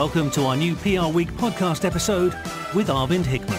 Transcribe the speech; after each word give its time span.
Welcome 0.00 0.30
to 0.30 0.46
our 0.46 0.56
new 0.56 0.74
PR 0.76 1.08
Week 1.08 1.28
podcast 1.32 1.84
episode 1.84 2.32
with 2.74 2.88
Arvind 2.88 3.26
Hickman. 3.26 3.58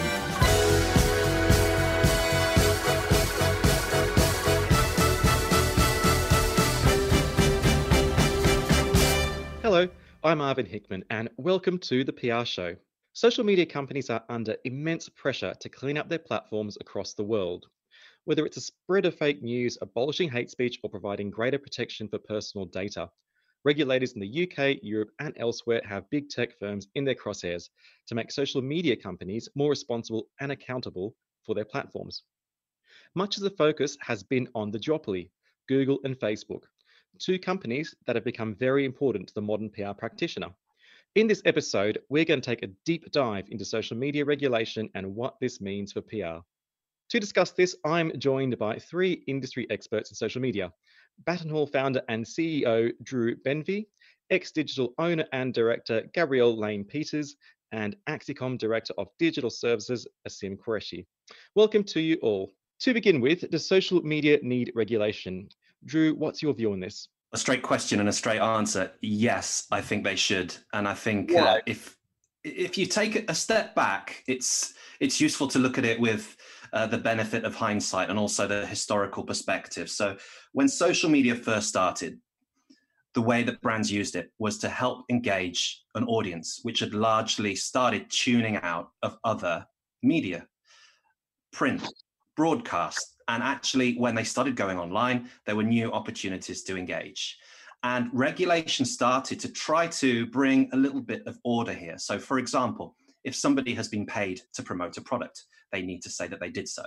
Hello, 9.61 9.87
I'm 10.23 10.39
Arvind 10.39 10.65
Hickman, 10.65 11.03
and 11.11 11.29
welcome 11.37 11.77
to 11.77 12.03
the 12.03 12.11
PR 12.11 12.43
Show. 12.43 12.75
Social 13.13 13.43
media 13.43 13.67
companies 13.67 14.09
are 14.09 14.23
under 14.27 14.55
immense 14.63 15.09
pressure 15.09 15.53
to 15.59 15.69
clean 15.69 15.99
up 15.99 16.09
their 16.09 16.17
platforms 16.17 16.75
across 16.81 17.13
the 17.13 17.23
world. 17.23 17.67
Whether 18.25 18.47
it's 18.47 18.57
a 18.57 18.61
spread 18.61 19.05
of 19.05 19.13
fake 19.13 19.43
news, 19.43 19.77
abolishing 19.79 20.31
hate 20.31 20.49
speech, 20.49 20.79
or 20.81 20.89
providing 20.89 21.29
greater 21.29 21.59
protection 21.59 22.07
for 22.07 22.17
personal 22.17 22.65
data, 22.65 23.11
regulators 23.63 24.13
in 24.13 24.21
the 24.21 24.43
UK, 24.43 24.79
Europe, 24.81 25.11
and 25.19 25.33
elsewhere 25.37 25.81
have 25.85 26.09
big 26.09 26.29
tech 26.29 26.57
firms 26.59 26.87
in 26.95 27.03
their 27.03 27.15
crosshairs 27.15 27.69
to 28.07 28.15
make 28.15 28.31
social 28.31 28.61
media 28.61 28.95
companies 28.95 29.49
more 29.55 29.69
responsible 29.69 30.27
and 30.39 30.51
accountable 30.51 31.15
for 31.45 31.55
their 31.55 31.65
platforms. 31.65 32.23
Much 33.15 33.37
of 33.37 33.43
the 33.43 33.49
focus 33.51 33.97
has 34.01 34.23
been 34.23 34.47
on 34.55 34.71
the 34.71 34.79
duopoly, 34.79 35.29
Google 35.67 35.99
and 36.03 36.19
Facebook, 36.19 36.63
two 37.19 37.37
companies 37.37 37.93
that 38.07 38.15
have 38.15 38.25
become 38.25 38.55
very 38.55 38.85
important 38.85 39.27
to 39.27 39.33
the 39.33 39.41
modern 39.41 39.69
PR 39.69 39.93
practitioner. 39.97 40.49
In 41.15 41.27
this 41.27 41.41
episode, 41.45 41.99
we're 42.09 42.25
going 42.25 42.39
to 42.39 42.49
take 42.49 42.63
a 42.63 42.73
deep 42.85 43.11
dive 43.11 43.45
into 43.49 43.65
social 43.65 43.97
media 43.97 44.23
regulation 44.23 44.89
and 44.95 45.15
what 45.15 45.35
this 45.41 45.59
means 45.59 45.91
for 45.91 46.01
PR. 46.01 46.39
To 47.09 47.19
discuss 47.19 47.51
this, 47.51 47.75
I'm 47.83 48.17
joined 48.17 48.57
by 48.57 48.79
three 48.79 49.23
industry 49.27 49.67
experts 49.69 50.11
in 50.11 50.15
social 50.15 50.41
media 50.41 50.71
Battenhall 51.25 51.67
founder 51.67 52.01
and 52.09 52.25
CEO 52.25 52.91
Drew 53.03 53.35
Benvie, 53.35 53.87
X-Digital 54.29 54.93
owner 54.97 55.25
and 55.33 55.53
director 55.53 56.03
Gabrielle 56.13 56.57
Laine-Peters, 56.57 57.35
and 57.71 57.95
AxiCom 58.07 58.57
Director 58.57 58.93
of 58.97 59.07
Digital 59.19 59.49
Services 59.49 60.07
Asim 60.27 60.57
Qureshi. 60.57 61.05
Welcome 61.55 61.83
to 61.85 62.01
you 62.01 62.17
all. 62.21 62.51
To 62.81 62.93
begin 62.93 63.21
with, 63.21 63.49
does 63.49 63.65
social 63.65 64.01
media 64.01 64.39
need 64.41 64.71
regulation? 64.75 65.49
Drew, 65.85 66.15
what's 66.15 66.41
your 66.41 66.53
view 66.53 66.73
on 66.73 66.79
this? 66.79 67.07
A 67.33 67.37
straight 67.37 67.61
question 67.61 67.99
and 67.99 68.09
a 68.09 68.13
straight 68.13 68.39
answer. 68.39 68.91
Yes, 69.01 69.67
I 69.71 69.81
think 69.81 70.03
they 70.03 70.15
should, 70.15 70.53
and 70.73 70.87
I 70.87 70.93
think 70.93 71.33
uh, 71.33 71.59
if 71.65 71.97
if 72.43 72.77
you 72.77 72.85
take 72.85 73.29
a 73.29 73.35
step 73.35 73.73
back, 73.73 74.23
it's 74.27 74.73
it's 74.99 75.21
useful 75.21 75.47
to 75.49 75.59
look 75.59 75.77
at 75.77 75.85
it 75.85 75.99
with 75.99 76.35
uh, 76.73 76.87
the 76.87 76.97
benefit 76.97 77.43
of 77.43 77.55
hindsight 77.55 78.09
and 78.09 78.17
also 78.17 78.47
the 78.47 78.65
historical 78.65 79.23
perspective. 79.23 79.89
So, 79.89 80.17
when 80.53 80.67
social 80.67 81.09
media 81.09 81.35
first 81.35 81.69
started, 81.69 82.19
the 83.13 83.21
way 83.21 83.43
that 83.43 83.61
brands 83.61 83.91
used 83.91 84.15
it 84.15 84.31
was 84.39 84.57
to 84.59 84.69
help 84.69 85.03
engage 85.09 85.83
an 85.95 86.05
audience 86.05 86.61
which 86.63 86.79
had 86.79 86.93
largely 86.93 87.55
started 87.55 88.09
tuning 88.09 88.55
out 88.57 88.89
of 89.03 89.17
other 89.25 89.65
media, 90.01 90.47
print, 91.51 91.85
broadcast. 92.37 93.17
And 93.27 93.43
actually, 93.43 93.95
when 93.97 94.15
they 94.15 94.23
started 94.23 94.55
going 94.55 94.79
online, 94.79 95.29
there 95.45 95.55
were 95.55 95.63
new 95.63 95.91
opportunities 95.91 96.63
to 96.63 96.77
engage. 96.77 97.37
And 97.83 98.09
regulation 98.13 98.85
started 98.85 99.39
to 99.39 99.51
try 99.51 99.87
to 99.87 100.25
bring 100.27 100.69
a 100.71 100.77
little 100.77 101.01
bit 101.01 101.25
of 101.25 101.39
order 101.43 101.73
here. 101.73 101.97
So, 101.97 102.19
for 102.19 102.37
example, 102.37 102.95
if 103.23 103.35
somebody 103.35 103.73
has 103.73 103.87
been 103.87 104.05
paid 104.05 104.41
to 104.53 104.63
promote 104.63 104.97
a 104.97 105.01
product, 105.01 105.43
they 105.71 105.81
need 105.81 106.01
to 106.03 106.09
say 106.09 106.27
that 106.27 106.39
they 106.39 106.49
did 106.49 106.67
so. 106.67 106.83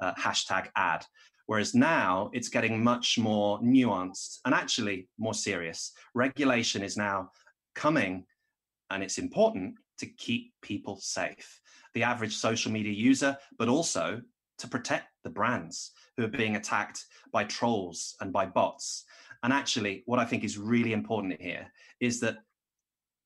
Uh, 0.00 0.14
hashtag 0.14 0.68
ad. 0.76 1.04
Whereas 1.46 1.74
now 1.74 2.30
it's 2.32 2.48
getting 2.48 2.82
much 2.82 3.18
more 3.18 3.60
nuanced 3.60 4.40
and 4.44 4.54
actually 4.54 5.08
more 5.18 5.34
serious. 5.34 5.92
Regulation 6.14 6.82
is 6.82 6.96
now 6.96 7.30
coming, 7.74 8.26
and 8.90 9.02
it's 9.02 9.18
important 9.18 9.74
to 9.98 10.06
keep 10.06 10.52
people 10.60 10.98
safe. 11.00 11.60
The 11.94 12.02
average 12.02 12.36
social 12.36 12.72
media 12.72 12.92
user, 12.92 13.38
but 13.58 13.68
also 13.68 14.20
to 14.58 14.68
protect 14.68 15.08
the 15.22 15.30
brands 15.30 15.92
who 16.16 16.24
are 16.24 16.28
being 16.28 16.56
attacked 16.56 17.04
by 17.32 17.44
trolls 17.44 18.16
and 18.20 18.32
by 18.32 18.46
bots. 18.46 19.04
And 19.42 19.52
actually, 19.52 20.02
what 20.06 20.18
I 20.18 20.24
think 20.24 20.44
is 20.44 20.58
really 20.58 20.92
important 20.92 21.40
here 21.40 21.70
is 22.00 22.20
that 22.20 22.38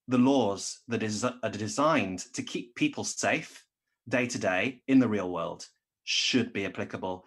the 0.09 0.19
laws 0.19 0.81
that 0.88 1.03
is, 1.03 1.25
are 1.25 1.50
designed 1.50 2.19
to 2.34 2.43
keep 2.43 2.75
people 2.75 3.04
safe 3.04 3.65
day 4.10 4.26
to 4.26 4.38
day 4.38 4.82
in 4.88 4.98
the 4.98 5.09
real 5.09 5.31
world 5.31 5.66
should 6.04 6.53
be 6.53 6.66
applicable 6.66 7.25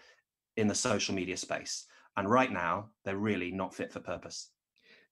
in 0.58 0.68
the 0.68 0.76
social 0.76 1.16
media 1.16 1.38
space. 1.38 1.86
And 2.18 2.30
right 2.30 2.52
now, 2.52 2.90
they're 3.06 3.18
really 3.18 3.52
not 3.52 3.74
fit 3.74 3.92
for 3.92 4.00
purpose. 4.00 4.50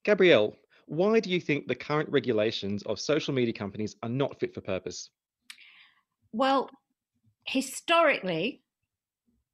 Gabrielle, 0.04 0.56
why 0.86 1.20
do 1.20 1.30
you 1.30 1.40
think 1.40 1.68
the 1.68 1.76
current 1.76 2.10
regulations 2.10 2.84
of 2.84 3.00
social 3.00 3.34
media 3.34 3.54
companies 3.54 3.96
are 4.04 4.10
not 4.10 4.40
fit 4.40 4.54
for 4.54 4.62
purpose? 4.62 5.10
Well, 6.34 6.70
historically, 7.46 8.62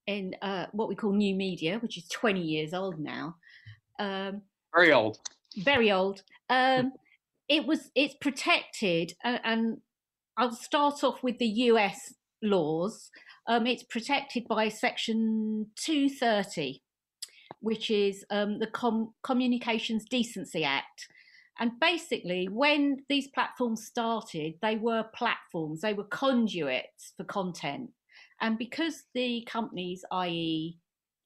in 0.07 0.35
uh, 0.41 0.67
what 0.71 0.87
we 0.87 0.95
call 0.95 1.11
new 1.13 1.35
media, 1.35 1.79
which 1.79 1.97
is 1.97 2.07
20 2.07 2.41
years 2.41 2.73
old 2.73 2.99
now, 2.99 3.35
um, 3.99 4.41
very 4.73 4.93
old, 4.93 5.19
very 5.57 5.91
old. 5.91 6.23
Um, 6.49 6.93
it 7.49 7.65
was 7.65 7.89
it's 7.95 8.15
protected, 8.15 9.13
uh, 9.23 9.37
and 9.43 9.77
I'll 10.39 10.51
start 10.51 11.03
off 11.03 11.23
with 11.23 11.39
the 11.39 11.47
US 11.47 12.13
laws. 12.43 13.09
Um, 13.47 13.65
it's 13.65 13.81
protected 13.81 14.47
by 14.47 14.69
Section 14.69 15.65
230, 15.77 16.83
which 17.59 17.89
is 17.89 18.23
um, 18.29 18.59
the 18.59 18.67
Com- 18.67 19.15
Communications 19.23 20.05
Decency 20.05 20.63
Act. 20.63 21.07
And 21.59 21.71
basically, 21.81 22.47
when 22.51 22.97
these 23.09 23.29
platforms 23.29 23.87
started, 23.87 24.53
they 24.61 24.75
were 24.75 25.05
platforms, 25.15 25.81
they 25.81 25.95
were 25.95 26.03
conduits 26.03 27.13
for 27.17 27.23
content. 27.23 27.89
And 28.39 28.59
because 28.59 29.05
the 29.15 29.43
companies, 29.49 30.05
i.e., 30.11 30.77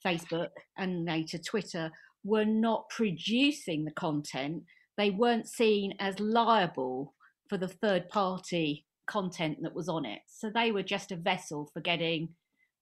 Facebook 0.06 0.52
and 0.78 1.04
later 1.04 1.38
Twitter, 1.38 1.92
were 2.24 2.46
not 2.46 2.88
producing 2.90 3.84
the 3.84 3.92
content, 3.92 4.64
they 4.98 5.10
weren't 5.10 5.50
seen 5.50 5.96
as 6.00 6.18
liable 6.22 7.14
for 7.50 7.57
the 7.57 7.68
third 7.68 8.07
party 8.07 8.86
content 9.12 9.58
that 9.62 9.75
was 9.75 9.90
on 9.90 10.06
it. 10.06 10.22
So 10.28 10.50
they 10.50 10.72
were 10.72 10.84
just 10.84 11.12
a 11.12 11.16
vessel 11.16 11.69
for 11.74 11.81
getting 11.81 12.30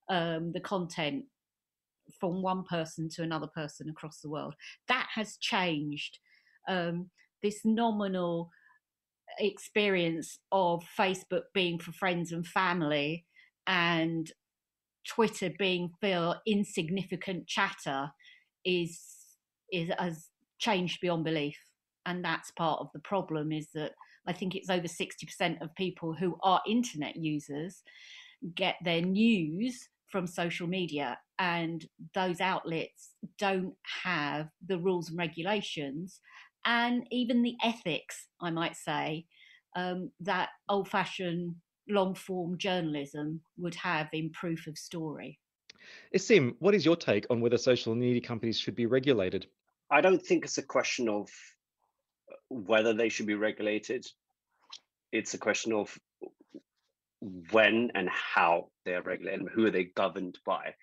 um, 0.10 0.52
the 0.54 0.60
content 0.60 1.26
from 2.20 2.42
one 2.42 2.64
person 2.64 3.10
to 3.16 3.24
another 3.24 3.48
person 3.48 3.90
across 3.90 4.20
the 4.22 4.30
world. 4.30 4.54
That 4.88 5.08
has 5.16 5.38
changed. 5.38 6.20
Um, 6.68 7.10
this 7.42 7.62
nominal 7.64 8.50
experience 9.40 10.40
of 10.52 10.84
Facebook 11.00 11.44
being 11.54 11.80
for 11.80 11.92
friends 11.92 12.32
and 12.32 12.46
family 12.46 13.26
and 13.68 14.32
Twitter 15.08 15.50
being 15.58 15.92
for 16.02 16.36
insignificant 16.46 17.48
chatter 17.48 18.12
is 18.66 19.00
is 19.72 19.90
has 19.98 20.28
changed 20.60 21.00
beyond 21.02 21.24
belief, 21.24 21.58
and 22.06 22.24
that's 22.24 22.52
part 22.52 22.80
of 22.82 22.90
the 22.94 23.00
problem. 23.00 23.52
Is 23.52 23.70
that 23.74 23.94
I 24.30 24.34
think 24.34 24.56
it's 24.56 24.70
over 24.70 24.88
sixty 24.88 25.26
percent 25.26 25.62
of 25.62 25.76
people 25.76 26.14
who 26.14 26.38
are 26.44 26.62
internet 26.68 27.16
users 27.16 27.82
get 28.56 28.76
their 28.86 29.02
news 29.02 29.90
from 30.06 30.26
social 30.26 30.68
media, 30.68 31.18
and 31.40 31.86
those 32.14 32.40
outlets 32.40 33.12
don't 33.38 33.74
have 34.04 34.48
the 34.66 34.80
rules 34.80 35.10
and 35.10 35.18
regulations 35.18 36.22
and 36.66 37.06
even 37.12 37.42
the 37.42 37.56
ethics, 37.64 38.28
I 38.42 38.52
might 38.52 38.76
say, 38.76 39.26
um, 39.76 40.12
that 40.22 40.50
old 40.68 40.90
fashioned 40.90 41.56
long 41.88 42.16
form 42.16 42.58
journalism 42.58 43.42
would 43.58 43.76
have 43.76 44.10
in 44.14 44.30
proof 44.32 44.68
of 44.68 44.78
story. 44.78 45.40
Asim, 46.16 46.56
what 46.60 46.76
is 46.76 46.86
your 46.86 46.96
take 46.96 47.26
on 47.30 47.42
whether 47.42 47.58
social 47.58 47.96
media 47.96 48.22
companies 48.22 48.60
should 48.60 48.76
be 48.76 48.86
regulated? 48.86 49.48
I 49.92 50.02
don't 50.02 50.24
think 50.24 50.46
it's 50.46 50.58
a 50.58 50.64
question 50.64 51.08
of 51.10 51.30
whether 52.50 52.94
they 52.94 53.10
should 53.10 53.28
be 53.28 53.36
regulated. 53.36 54.06
It's 55.12 55.34
a 55.34 55.38
question 55.40 55.74
of 55.74 55.98
when 57.52 57.92
and 57.96 58.10
how 58.10 58.70
they 58.86 58.94
are 58.94 59.02
regulated 59.02 59.42
and 59.42 59.50
who 59.50 59.66
are 59.66 59.72
they 59.72 59.86
governed 59.86 60.38
by. 60.46 60.74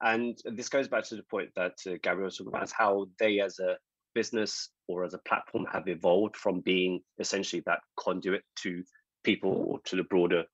And 0.00 0.36
this 0.44 0.68
goes 0.68 0.88
back 0.88 1.04
to 1.08 1.16
the 1.16 1.22
point 1.22 1.50
that 1.54 1.74
uh, 1.86 1.92
Gabrielle 2.02 2.24
was 2.24 2.36
talking 2.36 2.52
about 2.52 2.72
how 2.76 3.06
they, 3.18 3.40
as 3.40 3.60
a 3.60 3.76
business 4.14 4.68
or 4.88 5.04
as 5.04 5.14
a 5.14 5.18
platform, 5.18 5.66
have 5.72 5.86
evolved 5.86 6.36
from 6.36 6.60
being 6.60 7.00
essentially 7.18 7.62
that 7.66 7.80
conduit 7.96 8.42
to 8.56 8.82
people 9.22 9.52
or 9.52 9.80
to 9.84 9.96
the 9.96 10.02
broader 10.04 10.44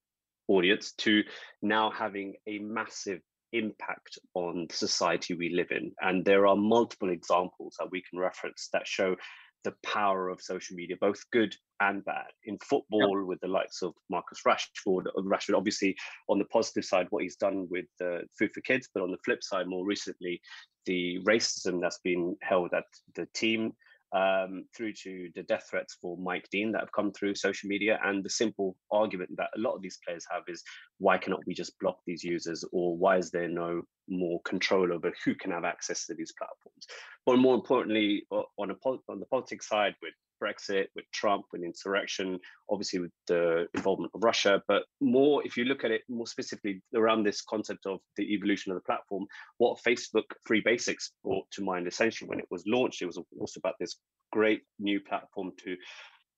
audience 0.49 0.93
to 0.99 1.23
now 1.63 1.91
having 1.91 2.35
a 2.47 2.59
massive 2.59 3.21
impact 3.53 4.19
on 4.35 4.67
the 4.69 4.75
society 4.75 5.35
we 5.35 5.55
live 5.55 5.71
in. 5.71 5.93
And 6.01 6.25
there 6.25 6.47
are 6.47 6.57
multiple 6.57 7.11
examples 7.11 7.77
that 7.79 7.91
we 7.91 8.03
can 8.03 8.19
reference 8.19 8.69
that 8.73 8.87
show 8.87 9.17
the 9.65 9.75
power 9.85 10.29
of 10.29 10.41
social 10.41 10.77
media, 10.77 10.97
both 11.01 11.23
good 11.33 11.55
and 11.81 12.05
bad. 12.05 12.27
In 12.45 12.59
football, 12.59 13.19
yep. 13.19 13.27
with 13.27 13.41
the 13.41 13.49
likes 13.49 13.83
of 13.83 13.93
Marcus 14.09 14.41
Rashford, 14.47 15.07
uh, 15.07 15.23
Rashford, 15.23 15.57
obviously 15.57 15.97
on 16.29 16.39
the 16.39 16.45
positive 16.47 16.85
side, 16.85 17.07
what 17.11 17.23
he's 17.23 17.37
done 17.37 17.67
with 17.71 17.87
uh, 18.03 18.19
Food 18.39 18.51
for 18.55 18.61
Kids, 18.63 18.89
but 18.93 19.03
on 19.03 19.11
the 19.11 19.19
flip 19.25 19.43
side, 19.43 19.67
more 19.67 19.85
recently, 19.85 20.41
the 20.87 21.19
racism 21.25 21.81
that's 21.81 22.01
been 22.03 22.37
held 22.43 22.73
at 22.73 22.85
the 23.15 23.27
team 23.35 23.73
um, 24.13 24.65
through 24.75 24.93
to 25.05 25.29
the 25.35 25.43
death 25.43 25.67
threats 25.71 25.97
for 26.01 26.17
Mike 26.17 26.49
Dean 26.51 26.73
that 26.73 26.81
have 26.81 26.93
come 26.93 27.13
through 27.13 27.35
social 27.35 27.69
media. 27.69 27.99
And 28.03 28.25
the 28.25 28.31
simple 28.31 28.77
argument 28.91 29.31
that 29.37 29.51
a 29.57 29.61
lot 29.61 29.75
of 29.75 29.83
these 29.83 29.99
players 30.07 30.27
have 30.31 30.43
is 30.49 30.63
why 30.99 31.19
cannot 31.19 31.47
we 31.47 31.55
just 31.55 31.79
block 31.79 31.99
these 32.07 32.25
users 32.25 32.65
or 32.73 32.97
why 32.97 33.19
is 33.19 33.31
there 33.31 33.49
no 33.49 33.83
more 34.09 34.41
control 34.45 34.93
over 34.93 35.13
who 35.25 35.35
can 35.35 35.51
have 35.51 35.65
access 35.65 36.07
to 36.07 36.15
these 36.15 36.33
platforms? 36.39 36.87
But 37.27 37.39
more 37.39 37.55
importantly, 37.55 38.25
on, 38.31 38.71
a, 38.71 38.75
on 38.85 39.21
the 39.21 39.27
politics 39.27 39.69
side, 39.69 39.95
with 40.03 40.15
Brexit, 40.43 40.87
with 40.95 41.05
Trump, 41.13 41.47
with 41.53 41.63
insurrection, 41.63 42.39
obviously 42.71 43.01
with 43.01 43.13
the 43.27 43.67
involvement 43.75 44.13
of 44.15 44.23
Russia, 44.23 44.63
but 44.69 44.85
more 45.01 45.45
if 45.47 45.57
you 45.57 45.65
look 45.65 45.85
at 45.85 45.91
it 45.91 46.03
more 46.09 46.27
specifically 46.27 46.83
around 46.95 47.25
this 47.25 47.43
concept 47.43 47.87
of 47.87 48.01
the 48.17 48.35
evolution 48.35 48.73
of 48.73 48.77
the 48.77 48.83
platform, 48.83 49.27
what 49.59 49.79
Facebook 49.87 50.25
Free 50.45 50.63
Basics 50.65 51.13
brought 51.25 51.51
to 51.53 51.63
mind 51.63 51.87
essentially 51.87 52.29
when 52.29 52.39
it 52.39 52.49
was 52.51 52.65
launched, 52.67 53.03
it 53.03 53.07
was 53.07 53.19
also 53.39 53.59
about 53.59 53.75
this 53.79 53.97
great 54.33 54.63
new 54.79 55.01
platform 55.01 55.53
to 55.65 55.77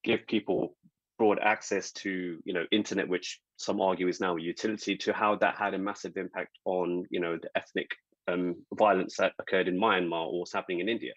give 0.04 0.26
people 0.26 0.76
broad 1.18 1.38
access 1.42 1.92
to 1.92 2.38
you 2.44 2.54
know 2.54 2.64
internet 2.72 3.06
which 3.06 3.40
some 3.58 3.78
argue 3.78 4.08
is 4.08 4.20
now 4.20 4.36
a 4.36 4.40
utility 4.40 4.96
to 4.96 5.12
how 5.12 5.36
that 5.36 5.54
had 5.54 5.74
a 5.74 5.78
massive 5.78 6.16
impact 6.16 6.56
on 6.64 7.04
you 7.10 7.20
know 7.20 7.36
the 7.36 7.50
ethnic 7.54 7.90
um, 8.28 8.56
violence 8.74 9.16
that 9.18 9.32
occurred 9.38 9.68
in 9.68 9.78
Myanmar 9.78 10.26
or 10.26 10.40
what's 10.40 10.52
happening 10.52 10.80
in 10.80 10.88
India. 10.88 11.12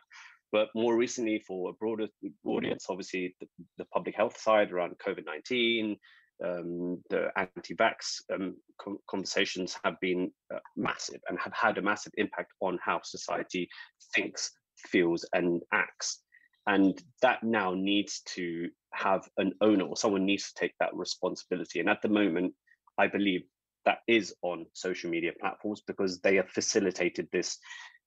But 0.53 0.69
more 0.75 0.95
recently, 0.95 1.43
for 1.47 1.71
a 1.71 1.73
broader 1.73 2.07
audience, 2.45 2.85
obviously 2.87 3.35
the, 3.41 3.47
the 3.79 3.85
public 3.85 4.15
health 4.15 4.39
side 4.39 4.71
around 4.71 4.93
COVID 5.05 5.25
19, 5.25 5.97
um, 6.45 7.01
the 7.09 7.29
anti 7.35 7.75
vax 7.75 8.21
um, 8.31 8.55
conversations 9.09 9.75
have 9.83 9.95
been 9.99 10.31
uh, 10.53 10.59
massive 10.77 11.21
and 11.27 11.39
have 11.39 11.53
had 11.53 11.79
a 11.79 11.81
massive 11.81 12.13
impact 12.17 12.51
on 12.61 12.77
how 12.85 13.01
society 13.03 13.67
thinks, 14.15 14.51
feels, 14.77 15.27
and 15.33 15.63
acts. 15.73 16.21
And 16.67 17.01
that 17.23 17.43
now 17.43 17.73
needs 17.73 18.21
to 18.35 18.69
have 18.93 19.27
an 19.37 19.53
owner 19.59 19.85
or 19.85 19.97
someone 19.97 20.23
needs 20.23 20.51
to 20.51 20.59
take 20.59 20.73
that 20.79 20.95
responsibility. 20.95 21.79
And 21.79 21.89
at 21.89 22.03
the 22.03 22.09
moment, 22.09 22.53
I 22.99 23.07
believe 23.07 23.41
that 23.85 23.97
is 24.07 24.35
on 24.43 24.67
social 24.73 25.09
media 25.09 25.31
platforms 25.39 25.81
because 25.85 26.19
they 26.21 26.35
have 26.35 26.49
facilitated 26.49 27.27
this 27.31 27.57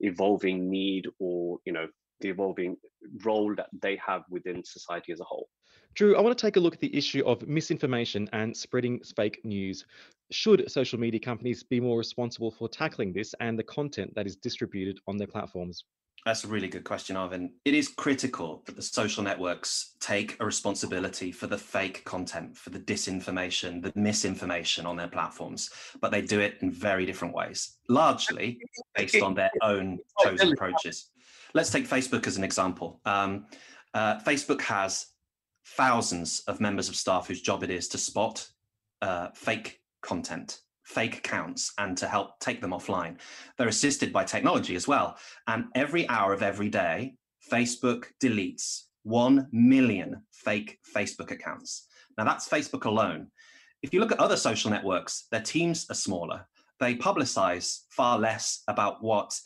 evolving 0.01 0.71
need 0.71 1.07
or 1.19 1.59
you 1.65 1.73
know 1.73 1.87
the 2.21 2.29
evolving 2.29 2.77
role 3.25 3.55
that 3.57 3.69
they 3.81 3.97
have 4.05 4.23
within 4.31 4.65
society 4.65 5.13
as 5.13 5.21
a 5.21 5.25
whole. 5.25 5.49
Drew, 5.95 6.17
I 6.17 6.21
want 6.21 6.37
to 6.37 6.47
take 6.47 6.57
a 6.57 6.61
look 6.61 6.75
at 6.75 6.81
the 6.81 6.95
issue 6.95 7.25
of 7.25 7.47
misinformation 7.47 8.29
and 8.33 8.55
spreading 8.55 9.01
fake 9.17 9.41
news. 9.45 9.85
Should 10.31 10.71
social 10.71 10.99
media 10.99 11.21
companies 11.21 11.63
be 11.63 11.81
more 11.81 11.97
responsible 11.97 12.51
for 12.51 12.69
tackling 12.69 13.13
this 13.13 13.35
and 13.41 13.59
the 13.59 13.65
content 13.65 14.15
that 14.15 14.27
is 14.27 14.37
distributed 14.37 14.99
on 15.07 15.17
their 15.17 15.27
platforms? 15.27 15.85
That's 16.27 16.43
a 16.43 16.49
really 16.49 16.67
good 16.67 16.83
question, 16.83 17.15
Arvind. 17.15 17.51
It 17.65 17.73
is 17.73 17.87
critical 17.87 18.65
that 18.67 18.75
the 18.75 18.83
social 18.83 19.23
networks 19.23 19.95
take 20.01 20.37
a 20.41 20.45
responsibility 20.45 21.31
for 21.31 21.47
the 21.47 21.57
fake 21.57 22.05
content, 22.05 22.57
for 22.57 22.71
the 22.71 22.81
disinformation, 22.81 23.81
the 23.81 23.93
misinformation 23.95 24.87
on 24.87 24.97
their 24.97 25.07
platforms, 25.07 25.71
but 26.01 26.11
they 26.11 26.23
do 26.23 26.41
it 26.41 26.59
in 26.63 26.73
very 26.73 27.07
different 27.07 27.33
ways, 27.33 27.79
largely 27.89 28.59
based 28.97 29.23
on 29.23 29.35
their 29.35 29.53
own 29.63 29.99
oh, 30.19 30.25
chosen 30.25 30.53
approaches. 30.53 31.11
Let's 31.55 31.71
take 31.71 31.89
Facebook 31.89 32.27
as 32.27 32.37
an 32.37 32.45
example. 32.45 33.01
Um, 33.05 33.47
uh, 33.95 34.19
Facebook 34.21 34.61
has 34.63 35.07
thousands 35.67 36.43
of 36.47 36.61
members 36.61 36.89
of 36.89 36.97
staff 36.97 37.27
whose 37.27 37.41
job 37.41 37.63
it 37.63 37.71
is 37.71 37.89
to 37.89 37.99
spot 37.99 38.47
uh, 39.03 39.29
fake 39.35 39.81
content, 40.03 40.61
fake 40.85 41.19
accounts, 41.19 41.73
and 41.79 41.97
to 41.99 42.07
help 42.07 42.39
take 42.41 42.61
them 42.61 42.71
offline. 42.71 43.19
They're 43.59 43.69
assisted 43.69 44.13
by 44.13 44.25
technology 44.25 44.77
as 44.77 44.87
well. 44.87 45.19
And 45.47 45.67
every 45.75 46.09
hour 46.09 46.33
of 46.33 46.43
every 46.43 46.69
day, 46.69 47.15
Facebook 47.51 48.07
deletes 48.23 48.83
1 49.05 49.49
million 49.53 50.23
fake 50.33 50.79
Facebook 50.95 51.31
accounts. 51.31 51.87
Now, 52.19 52.25
that's 52.25 52.49
Facebook 52.49 52.85
alone. 52.85 53.29
If 53.83 53.93
you 53.93 54.01
look 54.01 54.13
at 54.13 54.21
other 54.21 54.37
social 54.37 54.71
networks, 54.71 55.27
their 55.31 55.43
teams 55.43 55.87
are 55.91 55.95
smaller. 55.95 56.47
They 56.81 56.95
publicize 56.95 57.81
far 57.91 58.19
less 58.19 58.63
about 58.69 59.03
what 59.03 59.39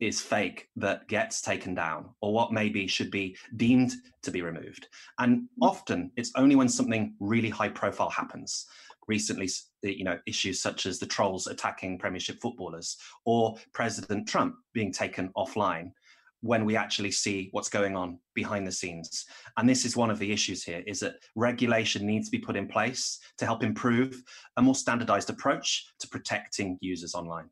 is 0.00 0.20
fake 0.20 0.68
that 0.76 1.06
gets 1.08 1.40
taken 1.40 1.74
down 1.74 2.10
or 2.20 2.32
what 2.32 2.52
maybe 2.52 2.86
should 2.86 3.10
be 3.10 3.36
deemed 3.56 3.92
to 4.22 4.30
be 4.30 4.42
removed. 4.42 4.88
And 5.18 5.48
often 5.62 6.10
it's 6.16 6.32
only 6.36 6.56
when 6.56 6.68
something 6.68 7.14
really 7.20 7.50
high 7.50 7.68
profile 7.68 8.10
happens. 8.10 8.66
Recently, 9.06 9.48
you 9.82 10.04
know, 10.04 10.18
issues 10.26 10.60
such 10.62 10.86
as 10.86 10.98
the 10.98 11.06
trolls 11.06 11.46
attacking 11.46 11.98
Premiership 11.98 12.40
footballers 12.40 12.96
or 13.24 13.56
President 13.72 14.26
Trump 14.26 14.56
being 14.72 14.92
taken 14.92 15.30
offline 15.36 15.92
when 16.40 16.66
we 16.66 16.76
actually 16.76 17.10
see 17.10 17.48
what's 17.52 17.70
going 17.70 17.96
on 17.96 18.18
behind 18.34 18.66
the 18.66 18.72
scenes. 18.72 19.24
And 19.56 19.66
this 19.66 19.86
is 19.86 19.96
one 19.96 20.10
of 20.10 20.18
the 20.18 20.30
issues 20.30 20.62
here 20.62 20.82
is 20.86 21.00
that 21.00 21.14
regulation 21.36 22.06
needs 22.06 22.28
to 22.28 22.36
be 22.36 22.44
put 22.44 22.56
in 22.56 22.68
place 22.68 23.18
to 23.38 23.46
help 23.46 23.62
improve 23.62 24.22
a 24.58 24.62
more 24.62 24.74
standardized 24.74 25.30
approach 25.30 25.86
to 26.00 26.08
protecting 26.08 26.76
users 26.82 27.14
online. 27.14 27.48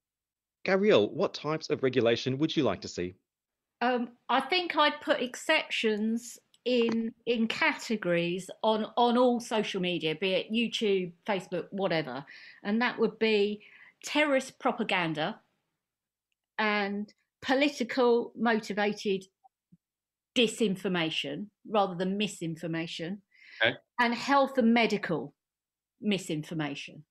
Gabrielle, 0.64 1.08
what 1.08 1.34
types 1.34 1.70
of 1.70 1.82
regulation 1.82 2.38
would 2.38 2.56
you 2.56 2.62
like 2.62 2.80
to 2.82 2.88
see? 2.88 3.14
Um, 3.80 4.10
I 4.28 4.40
think 4.40 4.76
I'd 4.76 5.00
put 5.00 5.20
exceptions 5.20 6.38
in 6.64 7.12
in 7.26 7.48
categories 7.48 8.48
on 8.62 8.86
on 8.96 9.18
all 9.18 9.40
social 9.40 9.80
media, 9.80 10.14
be 10.14 10.34
it 10.34 10.52
YouTube, 10.52 11.12
Facebook, 11.26 11.66
whatever, 11.70 12.24
and 12.62 12.80
that 12.80 12.98
would 12.98 13.18
be 13.18 13.62
terrorist 14.04 14.58
propaganda 14.60 15.40
and 16.58 17.12
political 17.40 18.32
motivated 18.36 19.24
disinformation 20.36 21.46
rather 21.68 21.96
than 21.96 22.16
misinformation, 22.16 23.20
okay. 23.60 23.74
and 24.00 24.14
health 24.14 24.56
and 24.58 24.72
medical 24.72 25.34
misinformation. 26.00 27.04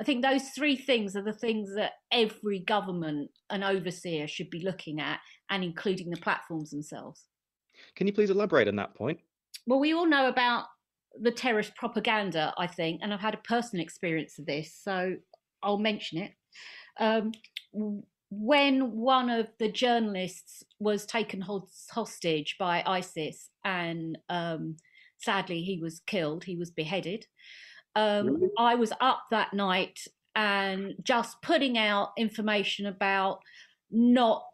I 0.00 0.02
think 0.02 0.24
those 0.24 0.48
three 0.50 0.76
things 0.76 1.14
are 1.14 1.22
the 1.22 1.34
things 1.34 1.74
that 1.74 1.92
every 2.10 2.60
government 2.60 3.30
and 3.50 3.62
overseer 3.62 4.26
should 4.26 4.48
be 4.48 4.64
looking 4.64 4.98
at 4.98 5.20
and 5.50 5.62
including 5.62 6.08
the 6.08 6.16
platforms 6.16 6.70
themselves. 6.70 7.26
Can 7.96 8.06
you 8.06 8.12
please 8.14 8.30
elaborate 8.30 8.66
on 8.66 8.76
that 8.76 8.94
point? 8.94 9.20
Well, 9.66 9.78
we 9.78 9.92
all 9.92 10.06
know 10.06 10.28
about 10.28 10.64
the 11.20 11.30
terrorist 11.30 11.76
propaganda, 11.76 12.54
I 12.56 12.66
think, 12.66 13.00
and 13.02 13.12
I've 13.12 13.20
had 13.20 13.34
a 13.34 13.42
personal 13.44 13.82
experience 13.84 14.38
of 14.38 14.46
this, 14.46 14.74
so 14.82 15.16
I'll 15.62 15.78
mention 15.78 16.18
it. 16.18 16.32
Um, 16.98 17.32
when 18.30 18.92
one 18.92 19.28
of 19.28 19.48
the 19.58 19.70
journalists 19.70 20.62
was 20.78 21.04
taken 21.04 21.44
hostage 21.90 22.56
by 22.58 22.82
ISIS 22.86 23.50
and 23.64 24.16
um, 24.30 24.76
sadly 25.18 25.62
he 25.62 25.78
was 25.78 26.00
killed, 26.06 26.44
he 26.44 26.56
was 26.56 26.70
beheaded. 26.70 27.26
Um, 27.96 28.50
I 28.58 28.74
was 28.74 28.92
up 29.00 29.24
that 29.30 29.52
night 29.52 30.00
and 30.34 30.94
just 31.02 31.42
putting 31.42 31.76
out 31.76 32.10
information 32.16 32.86
about 32.86 33.40
not 33.90 34.44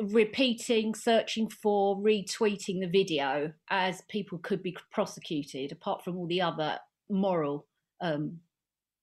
repeating, 0.00 0.94
searching 0.94 1.48
for, 1.48 1.96
retweeting 1.96 2.80
the 2.80 2.88
video 2.90 3.52
as 3.70 4.02
people 4.08 4.38
could 4.38 4.62
be 4.62 4.76
prosecuted, 4.92 5.72
apart 5.72 6.04
from 6.04 6.16
all 6.16 6.26
the 6.26 6.42
other 6.42 6.78
moral 7.10 7.66
um, 8.00 8.38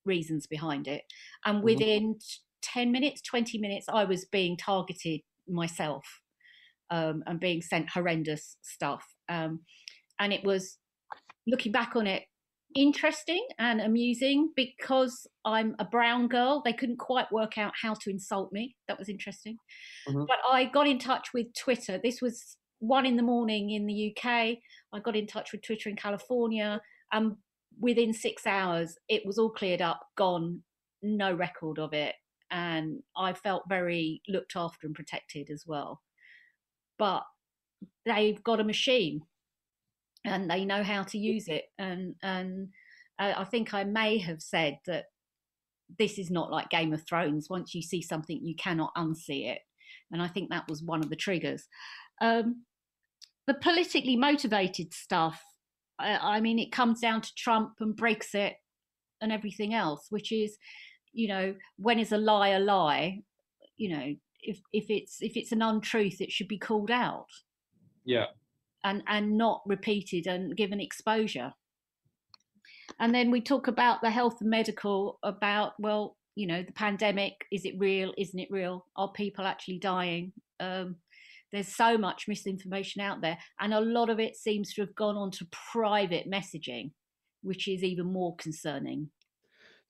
reasons 0.06 0.48
behind 0.48 0.88
it. 0.88 1.04
And 1.46 1.58
mm-hmm. 1.58 1.66
within 1.66 2.20
10 2.62 2.92
minutes, 2.92 3.22
20 3.22 3.58
minutes, 3.58 3.88
I 3.92 4.06
was 4.06 4.26
being 4.26 4.56
targeted 4.56 5.22
myself 5.48 6.04
um, 6.90 7.24
and 7.26 7.40
being 7.40 7.62
sent 7.62 7.90
horrendous 7.90 8.58
stuff. 8.62 9.04
Um, 9.30 9.62
and 10.20 10.32
it 10.32 10.44
was 10.44 10.78
looking 11.48 11.72
back 11.72 11.96
on 11.96 12.08
it 12.08 12.24
interesting 12.76 13.46
and 13.60 13.82
amusing 13.82 14.52
because 14.56 15.28
I'm 15.46 15.76
a 15.80 15.86
brown 15.86 16.28
girl. 16.28 16.62
They 16.64 16.74
couldn't 16.74 16.98
quite 16.98 17.32
work 17.32 17.58
out 17.58 17.74
how 17.82 17.94
to 17.96 18.10
insult 18.10 18.52
me. 18.52 18.76
That 18.88 19.00
was 19.00 19.10
interesting. 19.10 19.58
Mm-hmm. 20.08 20.26
But 20.28 20.38
I 20.50 20.66
got 20.66 20.88
in 20.88 21.00
touch 21.00 21.30
with 21.34 21.48
Twitter. 21.58 22.00
This 22.02 22.22
was 22.22 22.58
one 22.80 23.06
in 23.06 23.16
the 23.16 23.24
morning 23.24 23.72
in 23.72 23.86
the 23.86 24.16
UK. 24.16 24.58
I 24.94 25.00
got 25.04 25.16
in 25.16 25.28
touch 25.28 25.52
with 25.52 25.62
Twitter 25.62 25.90
in 25.90 25.96
California. 25.96 26.82
And 27.12 27.38
within 27.80 28.14
six 28.14 28.46
hours, 28.46 28.96
it 29.10 29.24
was 29.26 29.38
all 29.38 29.52
cleared 29.52 29.82
up, 29.82 30.02
gone, 30.18 30.62
no 31.02 31.34
record 31.34 31.80
of 31.80 31.94
it. 31.94 32.16
And 32.52 33.02
I 33.18 33.34
felt 33.34 33.64
very 33.68 34.22
looked 34.28 34.56
after 34.56 34.86
and 34.86 34.96
protected 34.96 35.50
as 35.50 35.64
well. 35.66 36.02
But 37.00 37.24
they've 38.06 38.44
got 38.44 38.60
a 38.60 38.64
machine 38.64 39.22
and 40.26 40.50
they 40.50 40.66
know 40.66 40.84
how 40.84 41.04
to 41.04 41.18
use 41.18 41.48
it. 41.48 41.66
And 41.78 42.16
and 42.24 42.70
uh, 43.20 43.34
I 43.38 43.44
think 43.46 43.74
I 43.74 43.84
may 43.84 44.18
have 44.20 44.42
said 44.42 44.80
that 44.88 45.06
this 46.00 46.18
is 46.18 46.32
not 46.32 46.52
like 46.52 46.70
Game 46.70 46.94
of 46.94 47.06
Thrones. 47.06 47.50
Once 47.50 47.76
you 47.76 47.82
see 47.82 48.02
something, 48.02 48.40
you 48.42 48.56
cannot 48.56 48.96
unsee 48.96 49.50
it. 49.52 49.60
And 50.12 50.22
I 50.22 50.28
think 50.28 50.50
that 50.50 50.68
was 50.70 50.84
one 50.84 51.02
of 51.02 51.10
the 51.10 51.16
triggers. 51.16 51.68
Um, 52.22 52.64
the 53.48 53.54
politically 53.54 54.16
motivated 54.16 54.94
stuff, 54.94 55.44
I, 56.00 56.38
I 56.38 56.42
mean, 56.42 56.60
it 56.60 56.72
comes 56.72 57.00
down 57.00 57.22
to 57.22 57.36
Trump 57.36 57.74
and 57.80 57.96
Brexit 57.96 58.54
and 59.22 59.32
everything 59.32 59.74
else, 59.74 60.08
which 60.10 60.32
is, 60.32 60.58
you 61.12 61.28
know, 61.28 61.56
when 61.78 62.00
is 62.00 62.12
a 62.12 62.18
lie 62.18 62.50
a 62.50 62.60
lie? 62.60 63.22
You 63.78 63.98
know, 63.98 64.16
if 64.42 64.60
if 64.72 64.90
it's 64.90 65.18
if 65.22 65.36
it's 65.36 65.52
an 65.52 65.62
untruth, 65.62 66.22
it 66.22 66.32
should 66.32 66.48
be 66.48 66.58
called 66.58 66.92
out. 66.92 67.28
Yeah, 68.06 68.28
and 68.84 69.04
and 69.08 69.38
not 69.38 69.62
repeated 69.66 70.28
and 70.28 70.56
given 70.56 70.80
exposure. 70.80 71.54
And 73.00 73.14
then 73.14 73.32
we 73.32 73.42
talk 73.42 73.68
about 73.68 74.02
the 74.02 74.10
health 74.10 74.38
and 74.42 74.50
medical 74.50 75.20
about 75.24 75.74
well 75.80 76.18
you 76.36 76.48
know 76.48 76.64
the 76.64 76.72
pandemic 76.74 77.34
is 77.52 77.66
it 77.66 77.76
real 77.78 78.14
isn't 78.18 78.40
it 78.40 78.50
real? 78.52 78.86
Are 78.96 79.12
people 79.12 79.46
actually 79.46 79.80
dying? 79.80 80.34
Um, 80.60 80.98
there's 81.52 81.76
so 81.76 81.98
much 81.98 82.28
misinformation 82.28 83.02
out 83.02 83.22
there 83.22 83.38
and 83.60 83.74
a 83.74 83.80
lot 83.80 84.10
of 84.10 84.20
it 84.20 84.36
seems 84.36 84.74
to 84.74 84.82
have 84.82 84.96
gone 84.96 85.16
on 85.16 85.30
to 85.32 85.48
private 85.72 86.30
messaging 86.30 86.92
which 87.44 87.68
is 87.68 87.84
even 87.84 88.12
more 88.12 88.36
concerning. 88.38 89.10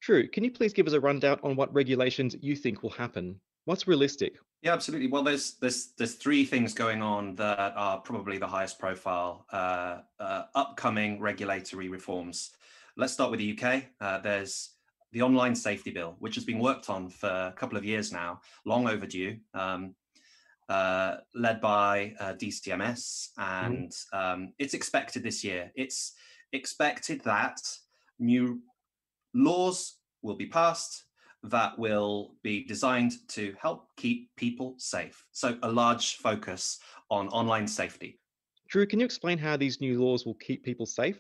Drew. 0.02 0.28
Can 0.28 0.44
you 0.44 0.52
please 0.52 0.74
give 0.74 0.88
us 0.88 0.94
a 0.94 1.00
rundown 1.00 1.40
on 1.44 1.56
what 1.56 1.74
regulations 1.74 2.36
you 2.42 2.56
think 2.58 2.84
will 2.84 2.90
happen? 2.90 3.40
What's 3.66 3.88
realistic 3.88 4.34
yeah, 4.64 4.72
absolutely. 4.72 5.08
Well, 5.08 5.24
there's 5.24 5.56
there's 5.56 5.88
there's 5.98 6.16
three 6.16 6.46
things 6.46 6.74
going 6.74 7.02
on 7.02 7.36
that 7.36 7.74
are 7.76 8.00
probably 8.00 8.38
the 8.38 8.48
highest 8.48 8.80
profile 8.80 9.46
uh, 9.52 9.98
uh, 10.22 10.44
upcoming 10.56 11.20
regulatory 11.20 11.90
reforms. 11.90 12.52
Let's 12.96 13.12
start 13.12 13.30
with 13.30 13.42
the 13.42 13.60
UK. 13.60 13.84
Uh, 14.00 14.20
there's 14.20 14.70
the 15.12 15.22
online 15.22 15.54
safety 15.54 15.92
bill, 15.92 16.16
which 16.20 16.36
has 16.36 16.46
been 16.46 16.60
worked 16.60 16.90
on 16.90 17.10
for 17.10 17.28
a 17.28 17.54
couple 17.58 17.78
of 17.78 17.84
years 17.84 18.14
now, 18.14 18.40
long 18.66 18.88
overdue, 18.88 19.36
um, 19.54 19.96
uh, 20.70 21.18
led 21.36 21.60
by 21.60 22.14
uh, 22.22 22.34
DCMS, 22.34 23.32
mm-hmm. 23.38 23.66
and 23.66 23.92
mm. 23.92 24.18
um, 24.18 24.54
it's 24.60 24.74
expected 24.74 25.24
this 25.24 25.44
year. 25.44 25.74
It's 25.76 26.14
expected 26.54 27.22
that 27.26 27.60
new 28.18 28.62
laws 29.34 29.98
will 30.22 30.36
be 30.36 30.46
passed 30.46 31.04
that 31.44 31.78
will 31.78 32.36
be 32.42 32.64
designed 32.64 33.28
to 33.30 33.54
help 33.60 33.90
keep 33.98 34.34
people 34.36 34.76
safe. 34.78 35.26
So, 35.32 35.58
a 35.64 35.72
large 35.72 36.18
focus 36.18 36.80
on 37.10 37.28
online 37.30 37.68
safety. 37.68 38.20
Drew, 38.70 38.88
can 38.88 39.00
you 39.00 39.06
explain 39.06 39.38
how 39.38 39.58
these 39.58 39.82
new 39.82 40.02
laws 40.04 40.26
will 40.26 40.36
keep 40.36 40.64
people 40.64 40.86
safe? 40.86 41.20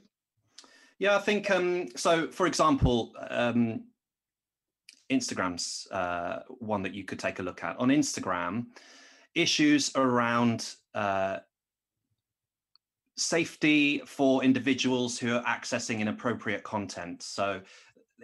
Yeah, 1.00 1.15
I 1.18 1.20
think 1.20 1.51
um, 1.51 1.89
so. 1.96 2.27
For 2.27 2.48
example, 2.48 3.13
um, 3.30 3.84
Instagram's 5.10 5.88
uh, 5.92 6.39
one 6.60 6.82
that 6.84 6.94
you 6.94 7.03
could 7.03 7.20
take 7.20 7.39
a 7.39 7.44
look 7.44 7.63
at. 7.63 7.77
On 7.77 7.89
Instagram, 7.89 8.68
issues 9.36 9.92
around 9.96 10.75
uh, 10.96 11.39
safety 13.18 14.01
for 14.06 14.44
individuals 14.44 15.20
who 15.20 15.36
are 15.36 15.44
accessing 15.44 16.00
inappropriate 16.00 16.63
content. 16.63 17.22
So 17.22 17.62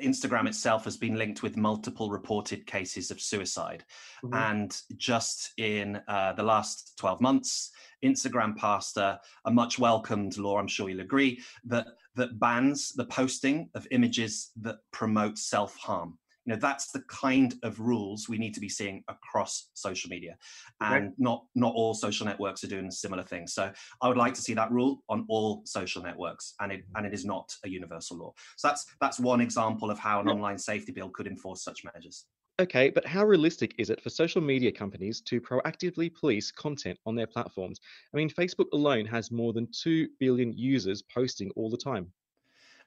Instagram 0.01 0.47
itself 0.47 0.83
has 0.85 0.97
been 0.97 1.15
linked 1.15 1.43
with 1.43 1.57
multiple 1.57 2.09
reported 2.09 2.65
cases 2.65 3.11
of 3.11 3.21
suicide. 3.21 3.83
Mm-hmm. 4.23 4.33
And 4.33 4.81
just 4.97 5.51
in 5.57 6.01
uh, 6.07 6.33
the 6.33 6.43
last 6.43 6.97
12 6.97 7.21
months, 7.21 7.71
Instagram 8.03 8.55
passed 8.55 8.97
a, 8.97 9.19
a, 9.45 9.51
much 9.51 9.77
welcomed 9.77 10.37
law, 10.37 10.57
I'm 10.57 10.67
sure 10.67 10.89
you'll 10.89 11.01
agree, 11.01 11.41
that, 11.65 11.87
that 12.15 12.39
bans 12.39 12.93
the 12.93 13.05
posting 13.05 13.69
of 13.75 13.87
images 13.91 14.51
that 14.61 14.77
promote 14.91 15.37
self 15.37 15.75
harm 15.77 16.17
you 16.45 16.53
know 16.53 16.59
that's 16.59 16.91
the 16.91 17.01
kind 17.01 17.55
of 17.63 17.79
rules 17.79 18.29
we 18.29 18.37
need 18.37 18.53
to 18.53 18.59
be 18.59 18.69
seeing 18.69 19.03
across 19.07 19.69
social 19.73 20.09
media. 20.09 20.37
And 20.81 21.13
not 21.17 21.45
not 21.55 21.73
all 21.75 21.93
social 21.93 22.25
networks 22.25 22.63
are 22.63 22.67
doing 22.67 22.89
similar 22.91 23.23
things. 23.23 23.53
So 23.53 23.71
i 24.01 24.07
would 24.07 24.17
like 24.17 24.33
to 24.33 24.41
see 24.41 24.53
that 24.53 24.71
rule 24.71 25.03
on 25.09 25.25
all 25.29 25.61
social 25.65 26.01
networks 26.01 26.53
and 26.59 26.71
it 26.71 26.83
and 26.95 27.05
it 27.05 27.13
is 27.13 27.25
not 27.25 27.53
a 27.65 27.69
universal 27.69 28.17
law. 28.17 28.33
So 28.57 28.67
that's 28.69 28.85
that's 29.01 29.19
one 29.19 29.41
example 29.41 29.91
of 29.91 29.99
how 29.99 30.19
an 30.19 30.27
online 30.27 30.57
safety 30.57 30.91
bill 30.91 31.09
could 31.09 31.27
enforce 31.27 31.63
such 31.63 31.83
measures. 31.83 32.25
Okay, 32.59 32.89
but 32.89 33.05
how 33.05 33.23
realistic 33.23 33.73
is 33.77 33.89
it 33.89 34.01
for 34.01 34.09
social 34.09 34.41
media 34.41 34.69
companies 34.69 35.21
to 35.21 35.39
proactively 35.39 36.13
police 36.13 36.51
content 36.51 36.99
on 37.05 37.15
their 37.15 37.25
platforms? 37.25 37.79
I 38.13 38.17
mean, 38.17 38.29
Facebook 38.29 38.65
alone 38.73 39.05
has 39.05 39.31
more 39.31 39.53
than 39.53 39.69
2 39.71 40.09
billion 40.19 40.51
users 40.51 41.01
posting 41.01 41.51
all 41.51 41.69
the 41.69 41.77
time. 41.77 42.11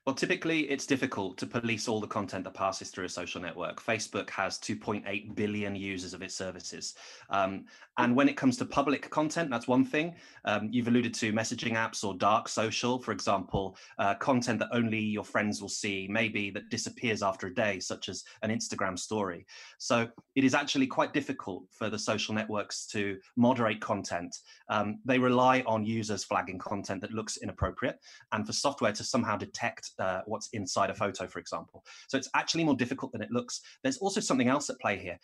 Well, 0.05 0.17
typically 0.17 0.63
it's 0.63 0.85
difficult 0.85 1.39
to 1.39 1.47
police 1.47 1.87
all 1.87 2.01
the 2.01 2.09
content 2.09 2.43
that 2.43 2.55
passes 2.55 2.91
through 2.91 3.05
a 3.05 3.09
social 3.09 3.41
network. 3.41 3.81
Facebook 3.81 4.29
has 4.31 4.59
2.8 4.59 5.37
billion 5.37 5.77
users 5.77 6.13
of 6.13 6.23
its 6.23 6.35
services. 6.35 6.95
Um, 7.31 7.67
and 7.99 8.17
when 8.17 8.29
it 8.29 8.37
comes 8.37 8.57
to 8.57 8.65
public 8.65 9.09
content, 9.11 9.49
that's 9.49 9.69
one 9.69 9.85
thing. 9.85 10.17
Um, 10.45 10.69
you've 10.73 10.89
alluded 10.89 11.15
to 11.15 11.33
messaging 11.33 11.75
apps 11.75 12.03
or 12.03 12.15
dark 12.15 12.49
social, 12.49 12.99
for 12.99 13.13
example, 13.13 13.77
uh, 14.01 14.17
content 14.17 14.59
that 14.59 14.71
only 14.73 14.99
your 14.99 15.23
friends 15.23 15.63
will 15.63 15.69
see, 15.69 16.09
maybe 16.11 16.51
that 16.51 16.69
disappears 16.69 17.23
after 17.23 17.47
a 17.47 17.55
day, 17.55 17.79
such 17.79 18.09
as 18.09 18.25
an 18.43 18.51
Instagram 18.51 18.99
story. 18.99 19.47
So 19.79 20.09
it 20.35 20.43
is 20.43 20.53
actually 20.53 20.89
quite 20.89 21.13
difficult 21.13 21.65
for 21.71 21.91
the 21.91 21.99
social 21.99 22.35
networks 22.35 22.87
to 22.89 23.19
moderate 23.37 23.81
content. 23.81 24.35
Um, 24.69 24.99
they 25.05 25.21
rely 25.21 25.63
on 25.65 25.85
users 25.85 26.25
flagging 26.25 26.59
content 26.59 27.03
that 27.03 27.13
looks 27.13 27.37
inappropriate 27.37 28.01
and 28.33 28.45
for 28.45 28.53
software 28.53 28.93
to 28.93 29.05
somehow 29.05 29.37
detect 29.37 29.92
uh, 29.99 30.21
what's 30.27 30.49
inside 30.53 30.91
a 30.91 30.95
photo, 30.95 31.27
for 31.27 31.39
example. 31.39 31.85
So 32.09 32.17
it's 32.17 32.29
actually 32.35 32.65
more 32.65 32.77
difficult 32.77 33.13
than 33.13 33.23
it 33.23 33.31
looks. 33.31 33.61
There's 33.83 33.99
also 33.99 34.21
something 34.21 34.49
else 34.49 34.71
at 34.71 34.79
play 34.81 34.99
here. 34.99 35.19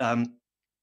Um, 0.00 0.34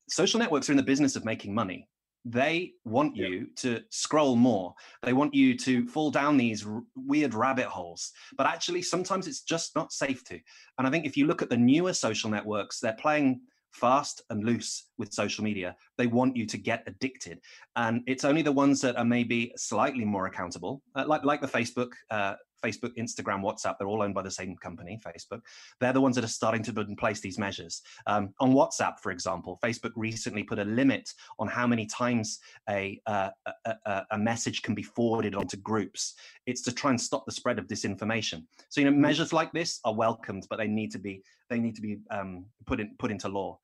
social 0.10 0.40
networks 0.40 0.70
are 0.70 0.74
in 0.74 0.78
the 0.78 0.84
business 0.84 1.16
of 1.16 1.26
making 1.26 1.54
money. 1.54 1.88
They 2.26 2.72
want 2.86 3.18
you 3.18 3.28
yeah. 3.28 3.46
to 3.58 3.82
scroll 3.90 4.38
more. 4.38 4.74
They 5.02 5.12
want 5.12 5.34
you 5.34 5.58
to 5.58 5.86
fall 5.88 6.10
down 6.10 6.38
these 6.38 6.66
r- 6.66 6.84
weird 6.96 7.34
rabbit 7.34 7.66
holes. 7.66 8.12
But 8.38 8.48
actually, 8.48 8.82
sometimes 8.82 9.28
it's 9.28 9.42
just 9.42 9.76
not 9.76 9.92
safe 9.92 10.24
to. 10.26 10.40
And 10.78 10.88
I 10.88 10.90
think 10.90 11.06
if 11.06 11.18
you 11.18 11.28
look 11.28 11.42
at 11.42 11.50
the 11.50 11.58
newer 11.58 11.94
social 11.94 12.30
networks, 12.30 12.80
they're 12.80 12.94
playing 12.94 13.42
fast 13.74 14.22
and 14.30 14.44
loose 14.46 14.88
with 14.98 15.14
social 15.14 15.44
media. 15.44 15.76
They 15.98 16.08
want 16.08 16.38
you 16.38 16.46
to 16.46 16.58
get 16.58 16.84
addicted, 16.88 17.40
and 17.76 18.02
it's 18.08 18.24
only 18.24 18.42
the 18.42 18.52
ones 18.52 18.80
that 18.82 18.96
are 18.96 19.06
maybe 19.06 19.52
slightly 19.58 20.06
more 20.06 20.28
accountable, 20.28 20.82
uh, 20.96 21.06
like 21.08 21.26
like 21.26 21.42
the 21.42 21.48
Facebook 21.48 21.92
uh, 22.10 22.36
Facebook, 22.64 22.96
Instagram, 22.98 23.42
WhatsApp, 23.42 23.76
they're 23.78 23.88
all 23.88 24.02
owned 24.02 24.14
by 24.14 24.22
the 24.22 24.32
same 24.32 24.56
company, 24.56 25.00
Facebook. 25.06 25.42
They're 25.80 25.94
the 25.94 26.02
ones 26.02 26.16
that 26.16 26.24
are 26.24 26.28
starting 26.30 26.64
to 26.64 26.74
put 26.74 26.88
in 26.88 26.96
place 26.96 27.20
these 27.20 27.38
measures. 27.38 27.82
Um, 28.08 28.34
on 28.40 28.54
WhatsApp, 28.54 29.00
for 29.02 29.12
example, 29.12 29.60
Facebook 29.64 29.92
recently 29.96 30.44
put 30.44 30.60
a 30.60 30.64
limit 30.64 31.10
on 31.40 31.48
how 31.48 31.68
many 31.68 31.86
times 31.86 32.40
a, 32.70 33.00
uh, 33.06 33.30
a, 33.66 34.04
a, 34.12 34.18
message 34.18 34.62
can 34.62 34.74
be 34.74 34.84
forwarded 34.84 35.36
onto 35.36 35.58
groups. 35.58 36.16
It's 36.46 36.62
to 36.64 36.72
try 36.72 36.92
and 36.92 37.00
stop 37.00 37.26
the 37.26 37.32
spread 37.32 37.60
of 37.60 37.68
disinformation. 37.68 38.46
So, 38.70 38.82
you 38.82 38.90
know, 38.90 38.96
measures 38.96 39.34
like 39.34 39.52
this 39.52 39.80
are 39.84 39.94
welcomed, 39.94 40.48
but 40.50 40.58
they 40.58 40.68
need 40.68 40.92
to 40.92 41.00
be 41.00 41.22
they 41.50 41.60
need 41.60 41.76
to 41.76 41.82
be 41.82 42.00
um, 42.10 42.46
put 42.66 42.80
in 42.80 42.96
put 42.98 43.12
into 43.12 43.28
law. 43.28 43.60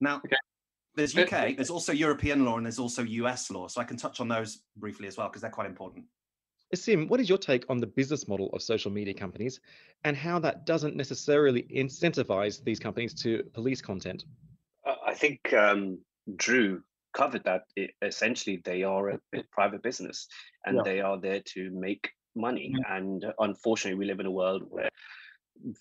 Now, 0.00 0.16
okay. 0.16 0.36
there's 0.94 1.16
UK, 1.16 1.56
there's 1.56 1.70
also 1.70 1.92
European 1.92 2.44
law, 2.44 2.56
and 2.56 2.66
there's 2.66 2.78
also 2.78 3.02
US 3.02 3.50
law. 3.50 3.68
So 3.68 3.80
I 3.80 3.84
can 3.84 3.96
touch 3.96 4.20
on 4.20 4.28
those 4.28 4.60
briefly 4.76 5.08
as 5.08 5.16
well 5.16 5.28
because 5.28 5.42
they're 5.42 5.50
quite 5.50 5.66
important. 5.66 6.04
Asim, 6.74 7.08
what 7.08 7.18
is 7.20 7.28
your 7.28 7.38
take 7.38 7.64
on 7.70 7.78
the 7.78 7.86
business 7.86 8.28
model 8.28 8.50
of 8.52 8.62
social 8.62 8.90
media 8.90 9.14
companies 9.14 9.60
and 10.04 10.16
how 10.16 10.38
that 10.38 10.66
doesn't 10.66 10.96
necessarily 10.96 11.62
incentivize 11.74 12.62
these 12.62 12.78
companies 12.78 13.14
to 13.14 13.42
police 13.54 13.80
content? 13.80 14.24
I 15.06 15.14
think 15.14 15.52
um, 15.54 15.98
Drew 16.36 16.82
covered 17.14 17.44
that. 17.44 17.64
It, 17.76 17.92
essentially, 18.02 18.60
they 18.64 18.82
are 18.82 19.10
a 19.10 19.18
private 19.50 19.82
business 19.82 20.28
and 20.66 20.76
yeah. 20.76 20.82
they 20.84 21.00
are 21.00 21.18
there 21.18 21.40
to 21.54 21.70
make 21.70 22.10
money. 22.36 22.74
Yeah. 22.74 22.96
And 22.96 23.24
unfortunately, 23.38 23.98
we 23.98 24.04
live 24.04 24.20
in 24.20 24.26
a 24.26 24.30
world 24.30 24.64
where 24.68 24.90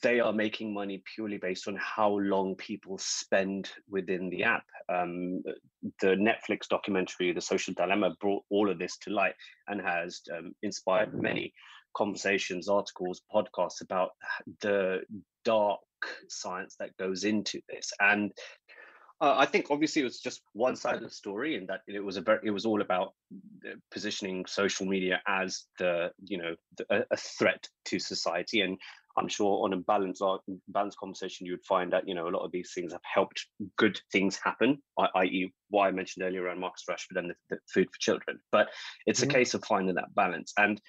they 0.02 0.20
are 0.20 0.34
making 0.34 0.74
money 0.74 1.02
purely 1.16 1.38
based 1.38 1.68
on 1.68 1.78
how 1.78 2.18
long 2.18 2.56
people 2.56 2.98
spend 2.98 3.70
within 3.90 4.30
the 4.30 4.44
app. 4.44 4.66
Um, 4.90 5.44
the 6.02 6.16
Netflix 6.16 6.68
documentary, 6.70 7.32
The 7.32 7.42
Social 7.42 7.74
Dilemma, 7.74 8.16
brought 8.20 8.44
all 8.50 8.70
of 8.70 8.80
this 8.80 8.98
to 9.00 9.12
light 9.12 9.36
and 9.68 9.82
has 9.82 10.22
um, 10.36 10.54
inspired 10.64 11.14
many 11.14 11.54
conversations, 11.96 12.68
articles, 12.68 13.22
podcasts 13.34 13.82
about 13.82 14.12
the 14.62 15.02
dark 15.46 15.80
science 16.28 16.76
that 16.80 16.96
goes 16.98 17.24
into 17.24 17.60
this. 17.70 17.92
And 18.00 18.32
uh, 19.20 19.36
I 19.38 19.46
think 19.46 19.68
obviously 19.72 20.02
it 20.02 20.06
was 20.06 20.20
just 20.20 20.42
one 20.54 20.76
side 20.76 20.96
of 20.96 21.02
the 21.02 21.10
story, 21.10 21.56
and 21.56 21.68
that 21.70 21.82
it 21.88 22.04
was 22.04 22.18
a 22.18 22.22
very, 22.22 22.40
it 22.44 22.52
was 22.52 22.66
all 22.66 22.82
about 22.82 23.14
uh, 23.66 23.76
positioning 23.92 24.46
social 24.46 24.86
media 24.86 25.22
as 25.28 25.66
the 25.80 26.12
you 26.24 26.38
know 26.38 26.56
the, 26.78 27.06
a 27.10 27.18
threat 27.18 27.68
to 27.86 27.98
society. 27.98 28.62
And 28.62 28.78
I'm 29.18 29.28
sure 29.28 29.64
on 29.64 29.74
a 29.74 29.78
balanced 29.78 30.22
balanced 30.68 31.00
conversation, 31.00 31.48
you 31.48 31.54
would 31.54 31.66
find 31.66 31.92
that 31.94 32.08
you 32.08 32.14
know 32.14 32.28
a 32.28 32.30
lot 32.30 32.46
of 32.46 32.52
these 32.52 32.72
things 32.76 32.92
have 32.92 33.02
helped 33.12 33.48
good 33.78 34.00
things 34.12 34.40
happen, 34.44 34.78
i.e., 35.16 35.52
what 35.70 35.88
I 35.88 35.92
mentioned 35.92 36.24
earlier 36.24 36.44
around 36.44 36.60
Marcus 36.60 36.84
Rashford 36.88 37.18
and 37.18 37.32
the, 37.32 37.36
the 37.50 37.58
food 37.74 37.88
for 37.92 38.00
children. 38.00 38.40
But 38.52 38.68
it's 39.08 39.22
mm-hmm. 39.22 39.32
a 39.32 39.34
case 39.34 39.56
of 39.56 39.66
finding 39.66 39.96
that 39.96 40.14
balance. 40.14 40.54
And 40.60 40.78
uh, 40.78 40.82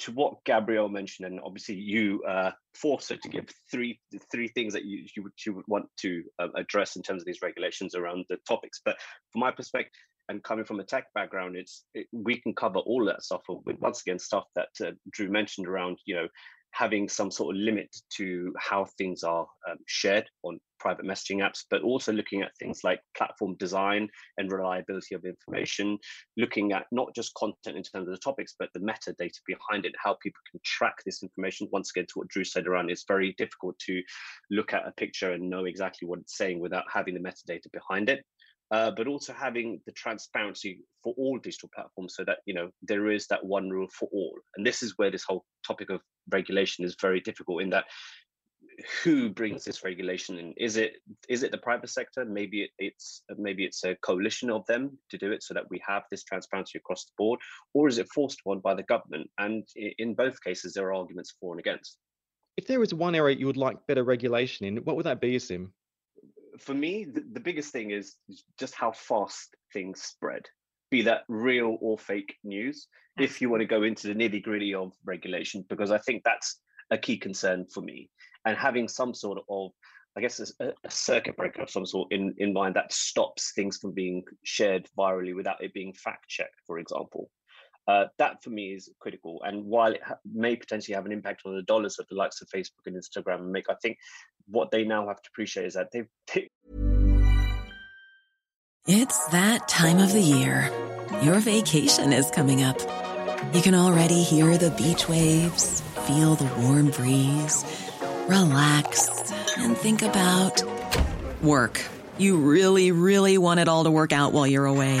to 0.00 0.12
what 0.12 0.44
Gabrielle 0.44 0.88
mentioned, 0.88 1.26
and 1.26 1.40
obviously 1.44 1.76
you 1.76 2.22
uh, 2.24 2.50
forced 2.74 3.10
her 3.10 3.16
to 3.16 3.28
give 3.28 3.46
three 3.70 4.00
three 4.32 4.48
things 4.48 4.72
that 4.72 4.84
you 4.84 5.04
you 5.16 5.22
would, 5.22 5.32
you 5.44 5.54
would 5.54 5.68
want 5.68 5.86
to 6.00 6.22
uh, 6.38 6.48
address 6.56 6.96
in 6.96 7.02
terms 7.02 7.22
of 7.22 7.26
these 7.26 7.42
regulations 7.42 7.94
around 7.94 8.24
the 8.28 8.38
topics. 8.48 8.80
But 8.84 8.96
from 9.32 9.40
my 9.40 9.50
perspective, 9.50 9.92
and 10.28 10.42
coming 10.42 10.64
from 10.64 10.80
a 10.80 10.84
tech 10.84 11.06
background, 11.14 11.56
it's 11.56 11.84
it, 11.94 12.06
we 12.12 12.40
can 12.40 12.54
cover 12.54 12.78
all 12.78 13.04
that 13.06 13.22
stuff 13.22 13.42
with 13.48 13.78
once 13.80 14.00
again 14.00 14.18
stuff 14.18 14.44
that 14.54 14.68
uh, 14.84 14.92
Drew 15.10 15.28
mentioned 15.28 15.66
around 15.66 15.98
you 16.06 16.14
know 16.14 16.28
having 16.72 17.08
some 17.08 17.30
sort 17.30 17.54
of 17.54 17.60
limit 17.60 17.94
to 18.16 18.54
how 18.58 18.84
things 18.96 19.22
are 19.22 19.46
um, 19.68 19.78
shared 19.86 20.28
on 20.42 20.58
private 20.78 21.04
messaging 21.04 21.38
apps, 21.38 21.64
but 21.70 21.82
also 21.82 22.12
looking 22.12 22.42
at 22.42 22.56
things 22.56 22.80
like 22.82 23.00
platform 23.16 23.54
design 23.58 24.08
and 24.38 24.50
reliability 24.50 25.14
of 25.14 25.24
information, 25.24 25.98
looking 26.36 26.72
at 26.72 26.86
not 26.90 27.14
just 27.14 27.34
content 27.34 27.76
in 27.76 27.82
terms 27.82 28.08
of 28.08 28.14
the 28.14 28.18
topics, 28.18 28.54
but 28.58 28.70
the 28.72 28.80
metadata 28.80 29.38
behind 29.46 29.84
it, 29.84 29.92
how 30.02 30.16
people 30.22 30.40
can 30.50 30.60
track 30.64 30.94
this 31.04 31.22
information. 31.22 31.68
Once 31.70 31.90
again, 31.90 32.06
to 32.06 32.14
what 32.14 32.28
Drew 32.28 32.44
said 32.44 32.66
around, 32.66 32.90
it's 32.90 33.04
very 33.06 33.34
difficult 33.36 33.78
to 33.80 34.02
look 34.50 34.72
at 34.72 34.86
a 34.86 34.92
picture 34.92 35.32
and 35.32 35.50
know 35.50 35.66
exactly 35.66 36.08
what 36.08 36.20
it's 36.20 36.38
saying 36.38 36.60
without 36.60 36.84
having 36.92 37.14
the 37.14 37.20
metadata 37.20 37.70
behind 37.72 38.08
it 38.08 38.24
uh, 38.70 38.90
but 38.96 39.06
also 39.06 39.32
having 39.32 39.80
the 39.86 39.92
transparency 39.92 40.80
for 41.02 41.14
all 41.16 41.38
digital 41.38 41.70
platforms 41.74 42.14
so 42.16 42.24
that 42.24 42.38
you 42.46 42.54
know 42.54 42.70
there 42.82 43.10
is 43.10 43.26
that 43.26 43.44
one 43.44 43.68
rule 43.68 43.88
for 43.98 44.08
all. 44.12 44.38
And 44.56 44.66
this 44.66 44.82
is 44.82 44.94
where 44.96 45.10
this 45.10 45.24
whole 45.24 45.44
topic 45.66 45.90
of 45.90 46.00
regulation 46.30 46.84
is 46.84 46.96
very 47.00 47.20
difficult 47.20 47.62
in 47.62 47.70
that 47.70 47.84
who 49.02 49.28
brings 49.30 49.64
this 49.64 49.84
regulation 49.84 50.38
in? 50.38 50.54
Is 50.56 50.76
it 50.76 50.94
is 51.28 51.42
it 51.42 51.50
the 51.50 51.58
private 51.58 51.90
sector? 51.90 52.24
Maybe 52.24 52.62
it, 52.62 52.70
it's 52.78 53.22
maybe 53.36 53.64
it's 53.64 53.84
a 53.84 53.96
coalition 53.96 54.50
of 54.50 54.64
them 54.66 54.98
to 55.10 55.18
do 55.18 55.32
it 55.32 55.42
so 55.42 55.54
that 55.54 55.68
we 55.70 55.82
have 55.86 56.04
this 56.10 56.24
transparency 56.24 56.78
across 56.78 57.04
the 57.04 57.12
board 57.18 57.40
or 57.74 57.88
is 57.88 57.98
it 57.98 58.08
forced 58.14 58.40
upon 58.40 58.60
by 58.60 58.74
the 58.74 58.82
government? 58.84 59.28
And 59.38 59.66
in 59.74 60.14
both 60.14 60.42
cases 60.42 60.74
there 60.74 60.86
are 60.86 60.94
arguments 60.94 61.34
for 61.40 61.52
and 61.52 61.60
against. 61.60 61.98
If 62.56 62.66
there 62.66 62.80
was 62.80 62.92
one 62.92 63.14
area 63.14 63.36
you 63.36 63.46
would 63.46 63.56
like 63.56 63.86
better 63.86 64.04
regulation 64.04 64.66
in 64.66 64.78
what 64.78 64.96
would 64.96 65.06
that 65.06 65.20
be 65.20 65.38
sim 65.38 65.72
for 66.60 66.74
me, 66.74 67.04
the, 67.04 67.24
the 67.32 67.40
biggest 67.40 67.72
thing 67.72 67.90
is 67.90 68.16
just 68.58 68.74
how 68.74 68.92
fast 68.92 69.56
things 69.72 70.02
spread, 70.02 70.42
be 70.90 71.02
that 71.02 71.22
real 71.28 71.78
or 71.80 71.98
fake 71.98 72.36
news. 72.44 72.86
If 73.18 73.40
you 73.40 73.50
want 73.50 73.60
to 73.60 73.66
go 73.66 73.82
into 73.82 74.08
the 74.08 74.14
nitty 74.14 74.42
gritty 74.42 74.74
of 74.74 74.92
regulation, 75.04 75.64
because 75.68 75.90
I 75.90 75.98
think 75.98 76.22
that's 76.24 76.60
a 76.90 76.98
key 76.98 77.18
concern 77.18 77.66
for 77.72 77.80
me, 77.80 78.10
and 78.44 78.56
having 78.56 78.88
some 78.88 79.14
sort 79.14 79.38
of 79.48 79.72
I 80.16 80.20
guess 80.20 80.52
a, 80.60 80.72
a, 80.84 80.90
circuit 80.90 81.36
breaker 81.36 81.62
of 81.62 81.70
some 81.70 81.86
sort 81.86 82.12
in, 82.12 82.34
in 82.38 82.52
mind 82.52 82.74
that 82.74 82.92
stops 82.92 83.52
things 83.54 83.76
from 83.76 83.92
being 83.92 84.24
shared 84.42 84.88
virally 84.98 85.36
without 85.36 85.62
it 85.62 85.72
being 85.72 85.92
fact 85.92 86.28
checked, 86.28 86.60
for 86.66 86.78
example. 86.78 87.30
Uh, 87.90 88.06
that 88.18 88.42
for 88.42 88.50
me 88.50 88.72
is 88.72 88.88
critical. 89.00 89.42
And 89.44 89.64
while 89.64 89.92
it 89.92 90.00
may 90.24 90.54
potentially 90.54 90.94
have 90.94 91.06
an 91.06 91.12
impact 91.12 91.42
on 91.44 91.56
the 91.56 91.62
dollars 91.62 91.96
that 91.96 92.08
the 92.08 92.14
likes 92.14 92.40
of 92.40 92.48
Facebook 92.48 92.86
and 92.86 92.94
Instagram 92.94 93.46
make, 93.46 93.68
I 93.68 93.74
think 93.82 93.98
what 94.46 94.70
they 94.70 94.84
now 94.84 95.08
have 95.08 95.20
to 95.22 95.28
appreciate 95.32 95.66
is 95.66 95.74
that 95.74 95.88
they've. 95.92 96.06
T- 96.28 96.50
it's 98.86 99.26
that 99.28 99.66
time 99.66 99.98
of 99.98 100.12
the 100.12 100.20
year. 100.20 100.70
Your 101.22 101.40
vacation 101.40 102.12
is 102.12 102.30
coming 102.30 102.62
up. 102.62 102.78
You 103.52 103.60
can 103.60 103.74
already 103.74 104.22
hear 104.22 104.56
the 104.56 104.70
beach 104.70 105.08
waves, 105.08 105.80
feel 106.06 106.36
the 106.36 106.48
warm 106.62 106.90
breeze, 106.90 107.64
relax, 108.28 109.32
and 109.58 109.76
think 109.76 110.02
about 110.02 110.62
work. 111.42 111.84
You 112.18 112.36
really, 112.36 112.92
really 112.92 113.38
want 113.38 113.58
it 113.58 113.66
all 113.66 113.84
to 113.84 113.90
work 113.90 114.12
out 114.12 114.32
while 114.32 114.46
you're 114.46 114.66
away. 114.66 115.00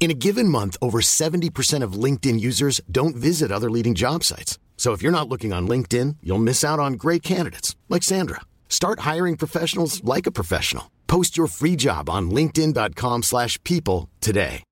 In 0.00 0.12
a 0.12 0.14
given 0.14 0.48
month, 0.48 0.76
over 0.80 1.00
70% 1.00 1.82
of 1.82 1.92
LinkedIn 2.04 2.40
users 2.40 2.80
don't 2.90 3.16
visit 3.16 3.50
other 3.52 3.70
leading 3.70 3.94
job 3.94 4.22
sites. 4.22 4.58
So 4.76 4.92
if 4.92 5.02
you're 5.02 5.18
not 5.18 5.28
looking 5.28 5.52
on 5.52 5.68
LinkedIn, 5.68 6.16
you'll 6.22 6.38
miss 6.38 6.64
out 6.64 6.78
on 6.78 6.94
great 6.94 7.22
candidates 7.22 7.76
like 7.88 8.04
Sandra. 8.04 8.40
Start 8.68 9.00
hiring 9.00 9.36
professionals 9.36 10.02
like 10.04 10.26
a 10.26 10.30
professional. 10.30 10.90
Post 11.08 11.36
your 11.36 11.48
free 11.48 11.74
job 11.74 12.08
on 12.08 12.30
linkedin.com/people 12.30 14.08
today. 14.20 14.62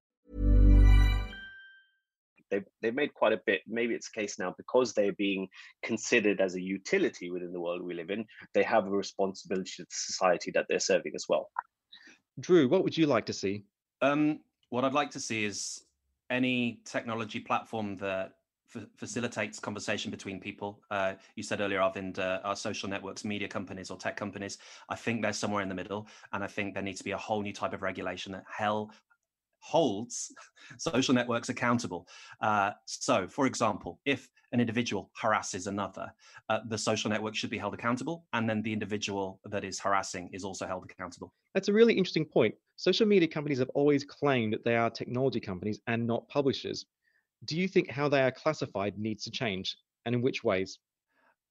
They've, 2.49 2.65
they've 2.81 2.95
made 2.95 3.13
quite 3.13 3.33
a 3.33 3.41
bit. 3.45 3.63
Maybe 3.67 3.95
it's 3.95 4.09
a 4.09 4.21
case 4.21 4.39
now 4.39 4.55
because 4.57 4.93
they're 4.93 5.13
being 5.13 5.49
considered 5.83 6.41
as 6.41 6.55
a 6.55 6.61
utility 6.61 7.29
within 7.31 7.53
the 7.53 7.61
world 7.61 7.83
we 7.83 7.95
live 7.95 8.11
in. 8.11 8.25
They 8.55 8.63
have 8.63 8.87
a 8.87 8.91
responsibility 8.91 9.73
to 9.79 9.83
the 9.83 9.89
society 9.91 10.53
that 10.53 10.67
they're 10.69 10.79
serving 10.79 11.13
as 11.17 11.25
well. 11.29 11.51
Drew, 12.39 12.69
what 12.69 12.85
would 12.85 12.97
you 12.97 13.07
like 13.07 13.27
to 13.27 13.33
see? 13.33 13.65
Um, 14.01 14.41
what 14.71 14.85
I'd 14.85 14.93
like 14.93 15.11
to 15.13 15.21
see 15.21 15.45
is 15.45 15.85
any 16.31 16.81
technology 16.85 17.41
platform 17.41 17.97
that 17.99 18.35
f- 18.75 18.87
facilitates 18.97 19.61
conversation 19.61 20.11
between 20.11 20.41
people. 20.41 20.83
Uh, 20.91 21.15
you 21.37 21.43
said 21.43 21.61
earlier, 21.61 21.81
Arvind, 21.81 22.19
uh, 22.19 22.41
our 22.45 22.57
social 22.57 22.89
networks, 22.89 23.25
media 23.25 23.49
companies, 23.49 23.91
or 23.91 23.97
tech 23.97 24.17
companies. 24.17 24.59
I 24.89 24.97
think 24.97 25.23
they're 25.23 25.33
somewhere 25.33 25.63
in 25.63 25.69
the 25.69 25.75
middle, 25.75 26.09
and 26.33 26.43
I 26.43 26.47
think 26.49 26.75
there 26.75 26.83
needs 26.83 26.99
to 26.99 27.05
be 27.05 27.13
a 27.13 27.17
whole 27.17 27.43
new 27.43 27.53
type 27.53 27.73
of 27.73 27.83
regulation 27.83 28.33
that 28.33 28.45
hell 28.53 28.91
holds 29.61 30.33
social 30.79 31.15
networks 31.15 31.49
accountable. 31.49 32.07
Uh, 32.41 32.73
so, 32.87 33.27
for 33.29 33.47
example, 33.47 34.01
if 34.05 34.29
an 34.53 34.61
individual 34.61 35.11
harasses 35.15 35.67
another, 35.67 36.13
uh, 36.49 36.61
the 36.69 36.79
social 36.79 37.11
network 37.11 37.35
should 37.35 37.51
be 37.51 37.59
held 37.59 37.75
accountable, 37.75 38.25
and 38.33 38.49
then 38.49 38.63
the 38.63 38.73
individual 38.73 39.41
that 39.45 39.65
is 39.65 39.79
harassing 39.79 40.31
is 40.33 40.45
also 40.45 40.67
held 40.67 40.85
accountable. 40.85 41.33
That's 41.55 41.69
a 41.69 41.73
really 41.73 41.95
interesting 41.95 42.25
point. 42.25 42.55
Social 42.77 43.07
media 43.07 43.29
companies 43.29 43.59
have 43.59 43.71
always 43.71 44.05
claimed 44.05 44.53
that 44.53 44.65
they 44.65 44.77
are 44.77 44.91
technology 44.91 45.41
companies 45.41 45.81
and 45.87 46.07
not 46.07 46.29
publishers. 46.29 46.87
Do 47.45 47.57
you 47.57 47.69
think 47.69 47.91
how 47.91 48.09
they 48.09 48.23
are 48.23 48.33
classified 48.33 48.99
needs 48.99 49.25
to 49.25 49.31
change, 49.31 49.77
and 50.05 50.15
in 50.15 50.23
which 50.23 50.45
ways? 50.45 50.79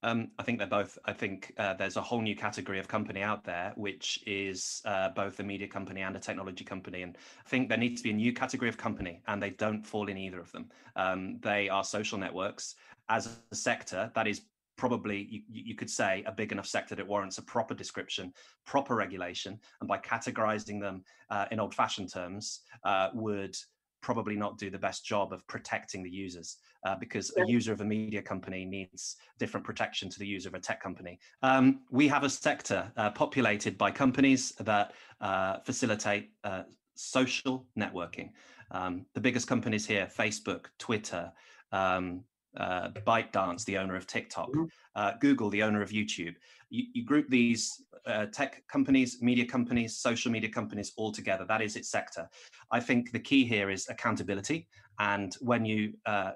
Um, 0.06 0.30
I 0.38 0.44
think 0.44 0.60
they're 0.60 0.68
both. 0.68 1.00
I 1.06 1.14
think 1.14 1.52
uh, 1.58 1.74
there's 1.74 1.98
a 1.98 2.02
whole 2.02 2.22
new 2.22 2.36
category 2.36 2.78
of 2.78 2.88
company 2.88 3.24
out 3.24 3.44
there, 3.44 3.74
which 3.76 4.24
is 4.28 4.84
uh, 4.86 5.10
both 5.10 5.40
a 5.40 5.44
media 5.44 5.68
company 5.68 6.02
and 6.02 6.16
a 6.16 6.20
technology 6.20 6.64
company. 6.64 7.02
And 7.02 7.18
I 7.44 7.50
think 7.50 7.70
there 7.70 7.78
needs 7.80 8.02
to 8.02 8.04
be 8.04 8.12
a 8.12 8.14
new 8.14 8.32
category 8.32 8.70
of 8.70 8.78
company, 8.78 9.24
and 9.28 9.42
they 9.42 9.50
don't 9.50 9.82
fall 9.82 10.08
in 10.08 10.16
either 10.16 10.40
of 10.40 10.52
them. 10.52 10.70
Um, 10.96 11.40
they 11.42 11.70
are 11.70 11.84
social 11.84 12.20
networks. 12.20 12.76
As 13.10 13.40
a 13.52 13.56
sector, 13.56 14.12
that 14.14 14.28
is 14.28 14.42
probably 14.78 15.28
you, 15.28 15.42
you, 15.50 15.76
could 15.76 15.90
say 15.90 16.24
a 16.28 16.32
big 16.32 16.52
enough 16.52 16.68
sector 16.68 16.94
that 16.94 17.08
warrants 17.08 17.40
a 17.40 17.42
proper 17.42 17.74
description, 17.74 18.32
proper 18.64 18.94
regulation, 18.94 19.60
and 19.80 19.88
by 19.90 19.98
categorizing 19.98 20.80
them 20.80 21.04
uh, 21.32 21.48
in 21.50 21.60
old-fashioned 21.60 22.14
terms, 22.14 22.60
uh, 22.84 23.10
would 23.16 23.58
probably 24.02 24.36
not 24.36 24.60
do 24.60 24.70
the 24.70 24.78
best 24.78 25.04
job 25.04 25.34
of 25.34 25.48
protecting 25.48 26.04
the 26.04 26.10
users 26.10 26.58
uh, 26.86 26.96
because 26.96 27.36
a 27.38 27.46
user 27.46 27.74
of 27.74 27.82
a 27.82 27.86
media 27.86 28.22
company 28.22 28.64
needs 28.64 29.18
different 29.40 29.66
protection 29.66 30.10
to 30.10 30.20
the 30.20 30.28
user 30.28 30.48
of 30.48 30.56
a 30.56 30.60
tech 30.60 30.82
company. 30.82 31.20
Um, 31.42 31.82
we 31.92 32.08
have 32.08 32.24
a 32.24 32.30
sector 32.30 32.92
uh, 32.96 33.10
populated 33.10 33.78
by 33.78 33.92
companies 33.92 34.54
that 34.60 34.94
uh, 35.20 35.58
facilitate 35.66 36.32
uh, 36.44 36.64
social 36.94 37.66
networking. 37.78 38.30
Um, 38.72 39.06
the 39.14 39.22
biggest 39.22 39.48
companies 39.48 39.86
here 39.86 40.08
Facebook, 40.16 40.68
Twitter, 40.80 41.32
um, 41.72 42.24
uh, 42.58 42.90
ByteDance, 43.06 43.66
the 43.66 43.78
owner 43.78 43.96
of 43.96 44.08
TikTok, 44.08 44.50
mm-hmm. 44.50 44.66
uh, 44.96 45.14
Google, 45.20 45.50
the 45.50 45.64
owner 45.64 45.82
of 45.82 45.90
YouTube. 45.90 46.36
You, 46.70 46.86
you 46.94 47.04
group 47.04 47.28
these 47.30 47.82
uh, 48.06 48.28
tech 48.28 48.64
companies, 48.68 49.22
media 49.22 49.46
companies, 49.46 49.98
social 49.98 50.32
media 50.32 50.50
companies 50.50 50.94
all 50.98 51.12
together. 51.12 51.46
That 51.48 51.62
is 51.62 51.76
its 51.76 51.90
sector. 51.90 52.30
I 52.72 52.80
think 52.80 53.12
the 53.12 53.20
key 53.20 53.46
here 53.46 53.70
is 53.70 53.88
accountability. 53.90 54.68
And 55.00 55.34
when 55.42 55.66
you 55.66 55.94
uh, 56.06 56.32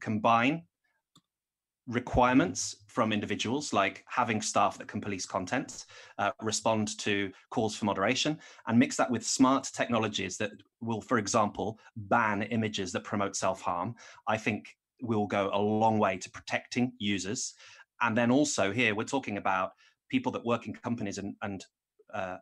combine 0.00 0.62
requirements 1.86 2.76
from 2.86 3.12
individuals 3.12 3.74
like 3.74 4.02
having 4.08 4.40
staff 4.40 4.78
that 4.78 4.88
can 4.88 5.02
police 5.02 5.26
content 5.26 5.84
uh, 6.16 6.30
respond 6.40 6.98
to 6.98 7.30
calls 7.50 7.76
for 7.76 7.84
moderation 7.84 8.38
and 8.66 8.78
mix 8.78 8.96
that 8.96 9.10
with 9.10 9.22
smart 9.22 9.68
technologies 9.74 10.38
that 10.38 10.50
will 10.80 11.02
for 11.02 11.18
example 11.18 11.78
ban 11.94 12.40
images 12.44 12.90
that 12.90 13.04
promote 13.04 13.36
self-harm 13.36 13.94
i 14.28 14.34
think 14.38 14.74
will 15.02 15.26
go 15.26 15.50
a 15.52 15.60
long 15.60 15.98
way 15.98 16.16
to 16.18 16.30
protecting 16.30 16.92
users. 16.98 17.54
And 18.00 18.16
then 18.16 18.30
also 18.30 18.72
here, 18.72 18.94
we're 18.94 19.04
talking 19.04 19.36
about 19.36 19.72
people 20.10 20.32
that 20.32 20.44
work 20.44 20.66
in 20.66 20.74
companies 20.74 21.18
and, 21.18 21.34
and 21.42 21.64
uh, 22.12 22.36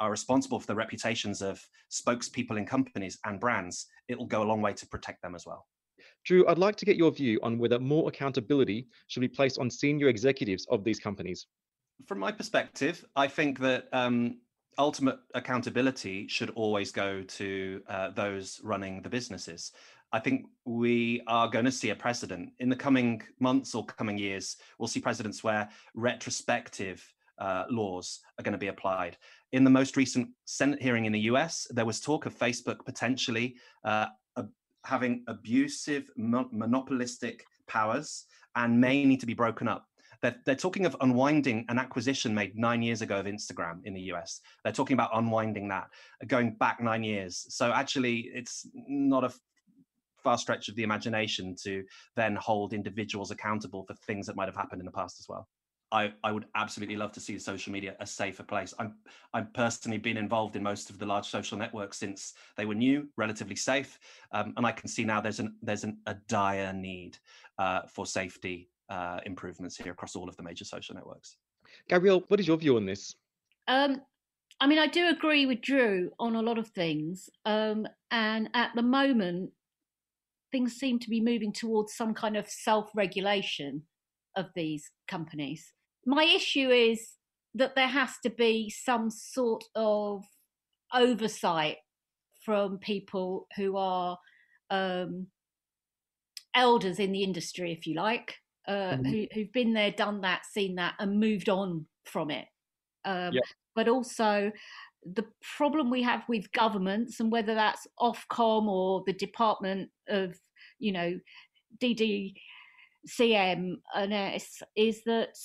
are 0.00 0.10
responsible 0.10 0.60
for 0.60 0.66
the 0.66 0.74
reputations 0.74 1.42
of 1.42 1.60
spokespeople 1.90 2.58
in 2.58 2.66
companies 2.66 3.18
and 3.24 3.40
brands. 3.40 3.86
It'll 4.08 4.26
go 4.26 4.42
a 4.42 4.44
long 4.44 4.60
way 4.60 4.72
to 4.74 4.86
protect 4.86 5.22
them 5.22 5.34
as 5.34 5.46
well. 5.46 5.66
Drew, 6.24 6.46
I'd 6.48 6.58
like 6.58 6.76
to 6.76 6.84
get 6.84 6.96
your 6.96 7.10
view 7.10 7.38
on 7.42 7.58
whether 7.58 7.78
more 7.78 8.08
accountability 8.08 8.88
should 9.06 9.20
be 9.20 9.28
placed 9.28 9.58
on 9.58 9.70
senior 9.70 10.08
executives 10.08 10.66
of 10.70 10.84
these 10.84 10.98
companies. 10.98 11.46
From 12.06 12.18
my 12.18 12.32
perspective, 12.32 13.04
I 13.14 13.28
think 13.28 13.58
that 13.60 13.88
um, 13.92 14.38
ultimate 14.78 15.18
accountability 15.34 16.26
should 16.28 16.50
always 16.50 16.92
go 16.92 17.22
to 17.22 17.82
uh, 17.88 18.10
those 18.10 18.60
running 18.62 19.02
the 19.02 19.08
businesses. 19.08 19.72
I 20.12 20.20
think 20.20 20.46
we 20.64 21.22
are 21.26 21.48
going 21.48 21.64
to 21.64 21.72
see 21.72 21.90
a 21.90 21.96
precedent 21.96 22.52
in 22.60 22.68
the 22.68 22.76
coming 22.76 23.22
months 23.40 23.74
or 23.74 23.84
coming 23.84 24.16
years. 24.16 24.56
We'll 24.78 24.88
see 24.88 25.00
precedents 25.00 25.42
where 25.42 25.68
retrospective 25.94 27.13
uh, 27.38 27.64
laws 27.70 28.20
are 28.38 28.42
going 28.42 28.52
to 28.52 28.58
be 28.58 28.68
applied. 28.68 29.16
In 29.52 29.64
the 29.64 29.70
most 29.70 29.96
recent 29.96 30.28
Senate 30.44 30.82
hearing 30.82 31.04
in 31.04 31.12
the 31.12 31.20
US, 31.20 31.66
there 31.70 31.86
was 31.86 32.00
talk 32.00 32.26
of 32.26 32.36
Facebook 32.36 32.84
potentially 32.84 33.56
uh, 33.84 34.06
having 34.84 35.24
abusive, 35.26 36.10
mo- 36.16 36.48
monopolistic 36.52 37.44
powers 37.66 38.26
and 38.54 38.80
may 38.80 39.04
need 39.04 39.20
to 39.20 39.26
be 39.26 39.34
broken 39.34 39.66
up. 39.66 39.86
They're, 40.22 40.36
they're 40.46 40.54
talking 40.54 40.86
of 40.86 40.96
unwinding 41.00 41.66
an 41.68 41.78
acquisition 41.78 42.34
made 42.34 42.56
nine 42.56 42.82
years 42.82 43.02
ago 43.02 43.18
of 43.18 43.26
Instagram 43.26 43.80
in 43.84 43.94
the 43.94 44.00
US. 44.12 44.40
They're 44.62 44.72
talking 44.72 44.94
about 44.94 45.10
unwinding 45.14 45.68
that, 45.68 45.88
going 46.26 46.54
back 46.54 46.80
nine 46.80 47.02
years. 47.02 47.46
So 47.48 47.72
actually, 47.72 48.30
it's 48.32 48.66
not 48.74 49.24
a 49.24 49.32
far 50.22 50.38
stretch 50.38 50.68
of 50.68 50.76
the 50.76 50.82
imagination 50.82 51.54
to 51.62 51.84
then 52.16 52.36
hold 52.36 52.72
individuals 52.72 53.30
accountable 53.30 53.84
for 53.86 53.94
things 54.06 54.26
that 54.26 54.36
might 54.36 54.48
have 54.48 54.56
happened 54.56 54.80
in 54.80 54.86
the 54.86 54.92
past 54.92 55.20
as 55.20 55.26
well. 55.28 55.48
I, 55.92 56.12
I 56.24 56.32
would 56.32 56.46
absolutely 56.54 56.96
love 56.96 57.12
to 57.12 57.20
see 57.20 57.38
social 57.38 57.72
media 57.72 57.94
a 58.00 58.06
safer 58.06 58.42
place. 58.42 58.74
I'm 58.78 58.94
I've 59.32 59.52
personally 59.52 59.98
been 59.98 60.16
involved 60.16 60.56
in 60.56 60.62
most 60.62 60.90
of 60.90 60.98
the 60.98 61.06
large 61.06 61.28
social 61.28 61.56
networks 61.56 61.98
since 61.98 62.34
they 62.56 62.64
were 62.64 62.74
new, 62.74 63.08
relatively 63.16 63.56
safe, 63.56 63.98
um, 64.32 64.54
and 64.56 64.66
I 64.66 64.72
can 64.72 64.88
see 64.88 65.04
now 65.04 65.20
there's 65.20 65.40
an 65.40 65.54
there's 65.62 65.84
an, 65.84 65.98
a 66.06 66.14
dire 66.28 66.72
need 66.72 67.18
uh, 67.58 67.82
for 67.86 68.06
safety 68.06 68.70
uh, 68.88 69.20
improvements 69.26 69.76
here 69.76 69.92
across 69.92 70.16
all 70.16 70.28
of 70.28 70.36
the 70.36 70.42
major 70.42 70.64
social 70.64 70.94
networks. 70.94 71.36
Gabrielle, 71.88 72.24
what 72.28 72.40
is 72.40 72.48
your 72.48 72.56
view 72.56 72.76
on 72.76 72.86
this? 72.86 73.14
Um, 73.68 74.02
I 74.60 74.66
mean, 74.66 74.78
I 74.78 74.86
do 74.86 75.08
agree 75.08 75.46
with 75.46 75.60
Drew 75.60 76.10
on 76.18 76.36
a 76.36 76.42
lot 76.42 76.58
of 76.58 76.68
things, 76.68 77.28
um, 77.44 77.86
and 78.10 78.48
at 78.54 78.72
the 78.74 78.82
moment, 78.82 79.50
things 80.50 80.74
seem 80.74 80.98
to 81.00 81.10
be 81.10 81.20
moving 81.20 81.52
towards 81.52 81.94
some 81.94 82.14
kind 82.14 82.36
of 82.36 82.48
self 82.48 82.90
regulation 82.94 83.82
of 84.36 84.46
these 84.54 84.90
companies. 85.08 85.72
My 86.06 86.24
issue 86.24 86.70
is 86.70 87.14
that 87.54 87.74
there 87.74 87.88
has 87.88 88.10
to 88.22 88.30
be 88.30 88.70
some 88.70 89.10
sort 89.10 89.64
of 89.74 90.24
oversight 90.92 91.78
from 92.44 92.78
people 92.78 93.46
who 93.56 93.76
are 93.76 94.18
um, 94.70 95.28
elders 96.54 96.98
in 96.98 97.12
the 97.12 97.22
industry, 97.22 97.72
if 97.72 97.86
you 97.86 97.94
like, 97.94 98.34
uh, 98.68 98.72
mm-hmm. 98.72 99.04
who, 99.04 99.26
have 99.40 99.52
been 99.52 99.72
there, 99.72 99.90
done 99.90 100.20
that, 100.22 100.44
seen 100.44 100.74
that, 100.76 100.94
and 100.98 101.18
moved 101.18 101.48
on 101.48 101.86
from 102.04 102.30
it. 102.30 102.46
Um, 103.04 103.32
yeah. 103.32 103.40
But 103.74 103.88
also, 103.88 104.52
the 105.04 105.26
problem 105.56 105.90
we 105.90 106.02
have 106.02 106.22
with 106.28 106.52
governments, 106.52 107.20
and 107.20 107.32
whether 107.32 107.54
that's 107.54 107.86
Ofcom 108.00 108.66
or 108.66 109.02
the 109.06 109.12
Department 109.12 109.90
of 110.08 110.38
you 110.78 110.92
know, 110.92 111.18
DDCM 113.06 113.76
and 113.94 114.12
S 114.12 114.62
is 114.76 115.02
that 115.04 115.36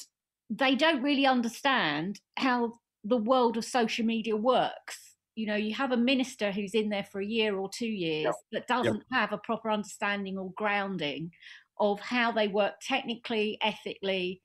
they 0.49 0.75
don't 0.75 1.03
really 1.03 1.25
understand 1.25 2.19
how 2.37 2.73
the 3.03 3.17
world 3.17 3.57
of 3.57 3.65
social 3.65 4.05
media 4.05 4.35
works. 4.35 5.15
You 5.35 5.47
know, 5.47 5.55
you 5.55 5.73
have 5.75 5.91
a 5.91 5.97
minister 5.97 6.51
who's 6.51 6.73
in 6.73 6.89
there 6.89 7.03
for 7.03 7.21
a 7.21 7.25
year 7.25 7.57
or 7.57 7.69
two 7.69 7.87
years 7.87 8.25
yep. 8.25 8.35
that 8.51 8.67
doesn't 8.67 8.95
yep. 8.95 9.05
have 9.11 9.33
a 9.33 9.37
proper 9.37 9.69
understanding 9.69 10.37
or 10.37 10.51
grounding 10.57 11.31
of 11.79 11.99
how 12.01 12.31
they 12.31 12.47
work 12.47 12.73
technically, 12.81 13.57
ethically, 13.61 14.41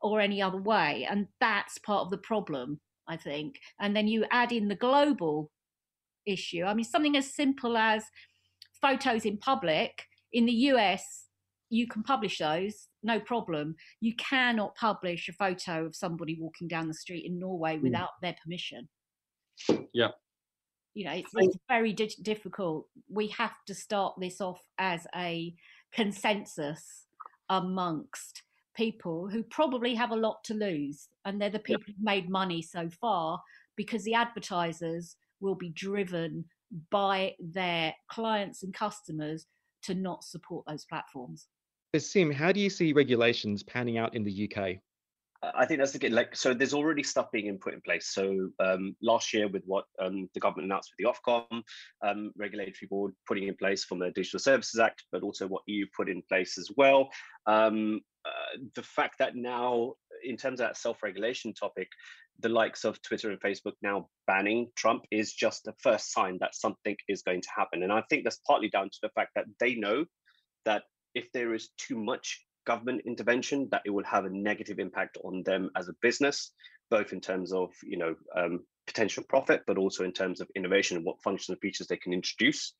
or 0.00 0.20
any 0.20 0.40
other 0.40 0.60
way. 0.60 1.06
And 1.10 1.26
that's 1.40 1.78
part 1.78 2.02
of 2.02 2.10
the 2.10 2.18
problem, 2.18 2.78
I 3.08 3.16
think. 3.16 3.58
And 3.80 3.96
then 3.96 4.06
you 4.06 4.26
add 4.30 4.52
in 4.52 4.68
the 4.68 4.76
global 4.76 5.50
issue. 6.24 6.62
I 6.64 6.74
mean, 6.74 6.84
something 6.84 7.16
as 7.16 7.34
simple 7.34 7.76
as 7.76 8.04
photos 8.80 9.24
in 9.24 9.38
public 9.38 10.04
in 10.32 10.46
the 10.46 10.52
US, 10.52 11.27
you 11.70 11.86
can 11.86 12.02
publish 12.02 12.38
those, 12.38 12.88
no 13.02 13.20
problem. 13.20 13.74
You 14.00 14.14
cannot 14.16 14.74
publish 14.76 15.28
a 15.28 15.32
photo 15.32 15.86
of 15.86 15.96
somebody 15.96 16.36
walking 16.38 16.68
down 16.68 16.88
the 16.88 16.94
street 16.94 17.24
in 17.26 17.38
Norway 17.38 17.76
mm. 17.76 17.82
without 17.82 18.10
their 18.22 18.36
permission. 18.42 18.88
Yeah. 19.92 20.08
You 20.94 21.04
know, 21.04 21.12
it's, 21.12 21.30
it's 21.36 21.56
very 21.68 21.92
di- 21.92 22.16
difficult. 22.22 22.86
We 23.08 23.28
have 23.28 23.54
to 23.66 23.74
start 23.74 24.14
this 24.18 24.40
off 24.40 24.60
as 24.78 25.06
a 25.14 25.54
consensus 25.92 27.06
amongst 27.48 28.42
people 28.76 29.28
who 29.28 29.42
probably 29.42 29.94
have 29.94 30.10
a 30.10 30.16
lot 30.16 30.42
to 30.44 30.54
lose. 30.54 31.08
And 31.24 31.40
they're 31.40 31.50
the 31.50 31.58
people 31.58 31.82
who've 31.86 31.96
made 32.00 32.30
money 32.30 32.62
so 32.62 32.88
far 33.00 33.40
because 33.76 34.04
the 34.04 34.14
advertisers 34.14 35.16
will 35.40 35.54
be 35.54 35.70
driven 35.70 36.44
by 36.90 37.34
their 37.38 37.94
clients 38.10 38.62
and 38.62 38.74
customers 38.74 39.46
to 39.82 39.94
not 39.94 40.24
support 40.24 40.64
those 40.66 40.84
platforms. 40.84 41.46
Sim, 41.96 42.30
how 42.30 42.52
do 42.52 42.60
you 42.60 42.68
see 42.68 42.92
regulations 42.92 43.62
panning 43.62 43.96
out 43.96 44.14
in 44.14 44.22
the 44.22 44.50
UK? 44.50 44.78
I 45.54 45.66
think 45.66 45.78
that's 45.78 45.96
good. 45.96 46.12
Like, 46.12 46.34
so 46.34 46.52
there's 46.52 46.74
already 46.74 47.04
stuff 47.04 47.30
being 47.30 47.56
put 47.58 47.72
in 47.72 47.80
place. 47.80 48.08
So 48.08 48.50
um, 48.58 48.96
last 49.00 49.32
year, 49.32 49.48
with 49.48 49.62
what 49.66 49.84
um, 50.00 50.28
the 50.34 50.40
government 50.40 50.66
announced 50.66 50.90
with 50.90 51.06
the 51.06 51.30
Ofcom 51.30 51.62
um, 52.02 52.32
regulatory 52.36 52.88
board 52.90 53.12
putting 53.26 53.46
in 53.46 53.54
place 53.54 53.84
from 53.84 54.00
the 54.00 54.10
Digital 54.10 54.40
Services 54.40 54.80
Act, 54.80 55.04
but 55.12 55.22
also 55.22 55.46
what 55.46 55.62
EU 55.66 55.86
put 55.96 56.08
in 56.08 56.22
place 56.28 56.58
as 56.58 56.70
well. 56.76 57.08
Um, 57.46 58.00
uh, 58.24 58.58
the 58.74 58.82
fact 58.82 59.18
that 59.20 59.36
now, 59.36 59.94
in 60.24 60.36
terms 60.36 60.60
of 60.60 60.66
that 60.66 60.76
self-regulation 60.76 61.54
topic, 61.54 61.88
the 62.40 62.48
likes 62.48 62.84
of 62.84 63.00
Twitter 63.02 63.30
and 63.30 63.40
Facebook 63.40 63.74
now 63.80 64.08
banning 64.26 64.68
Trump 64.76 65.04
is 65.12 65.32
just 65.32 65.62
the 65.64 65.74
first 65.80 66.12
sign 66.12 66.38
that 66.40 66.54
something 66.54 66.96
is 67.08 67.22
going 67.22 67.40
to 67.42 67.48
happen. 67.56 67.84
And 67.84 67.92
I 67.92 68.02
think 68.10 68.24
that's 68.24 68.40
partly 68.46 68.68
down 68.68 68.90
to 68.90 68.98
the 69.02 69.10
fact 69.10 69.30
that 69.36 69.46
they 69.60 69.76
know 69.76 70.04
that 70.64 70.82
if 71.14 71.30
there 71.32 71.54
is 71.54 71.70
too 71.76 71.98
much 71.98 72.44
government 72.66 73.02
intervention, 73.06 73.68
that 73.70 73.82
it 73.84 73.90
will 73.90 74.04
have 74.04 74.24
a 74.24 74.30
negative 74.30 74.78
impact 74.78 75.18
on 75.24 75.42
them 75.44 75.70
as 75.76 75.88
a 75.88 75.94
business, 76.02 76.52
both 76.90 77.12
in 77.12 77.20
terms 77.20 77.52
of 77.52 77.70
you 77.82 77.96
know 77.96 78.14
um, 78.36 78.60
potential 78.88 79.22
profit, 79.28 79.62
but 79.66 79.78
also 79.78 80.02
in 80.02 80.12
terms 80.12 80.40
of 80.40 80.48
innovation 80.56 80.96
and 80.96 81.06
what 81.06 81.22
functions 81.22 81.50
and 81.50 81.60
features 81.60 81.86
they 81.86 81.96
can 81.96 82.12
introduce, 82.12 82.74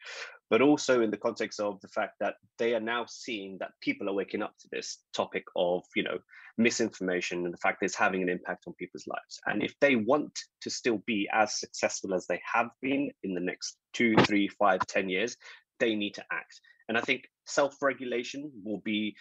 but 0.51 0.63
also 0.63 1.03
in 1.03 1.11
the 1.11 1.17
context 1.17 1.61
of 1.61 1.81
the 1.81 1.89
fact 1.89 2.15
that 2.19 2.35
they 2.59 2.75
are 2.75 2.81
now 2.81 3.05
seeing 3.07 3.59
that 3.61 3.71
people 3.81 4.09
are 4.09 4.15
waking 4.15 4.43
up 4.43 4.55
to 4.59 4.69
this 4.73 4.99
topic 5.15 5.45
of, 5.55 5.85
you 5.95 6.03
know, 6.03 6.19
misinformation 6.57 7.45
and 7.45 7.53
the 7.53 7.59
fact 7.59 7.79
that 7.81 7.87
it's 7.87 7.95
having 7.95 8.23
an 8.23 8.29
impact 8.29 8.65
on 8.67 8.73
people's 8.75 9.07
lives. 9.07 9.39
And 9.47 9.63
if 9.63 9.75
they 9.81 9.97
want 9.97 10.37
to 10.63 10.71
still 10.71 11.03
be 11.07 11.29
as 11.33 11.61
successful 11.61 12.15
as 12.15 12.27
they 12.27 12.41
have 12.53 12.71
been 12.81 13.11
in 13.23 13.35
the 13.35 13.41
next 13.41 13.77
two, 13.93 14.17
three, 14.25 14.49
five, 14.49 14.81
ten 14.87 15.09
years, 15.09 15.37
they 15.79 15.95
need 15.95 16.15
to 16.15 16.25
act. 16.33 16.61
And 16.89 16.97
I 16.97 17.01
think 17.03 17.29
self-regulation 17.47 18.51
will 18.65 18.81
be 18.81 19.17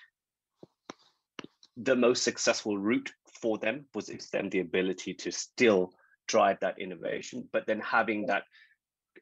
the 1.76 1.96
most 1.96 2.24
successful 2.24 2.78
route 2.78 3.12
for 3.42 3.58
them 3.58 3.86
was 3.94 4.10
it's 4.10 4.30
them 4.30 4.50
the 4.50 4.62
ability 4.62 5.14
to 5.14 5.32
still 5.32 5.94
drive 6.28 6.60
that 6.62 6.80
innovation, 6.80 7.48
but 7.54 7.68
then 7.68 7.80
having 7.80 8.26
that 8.26 8.44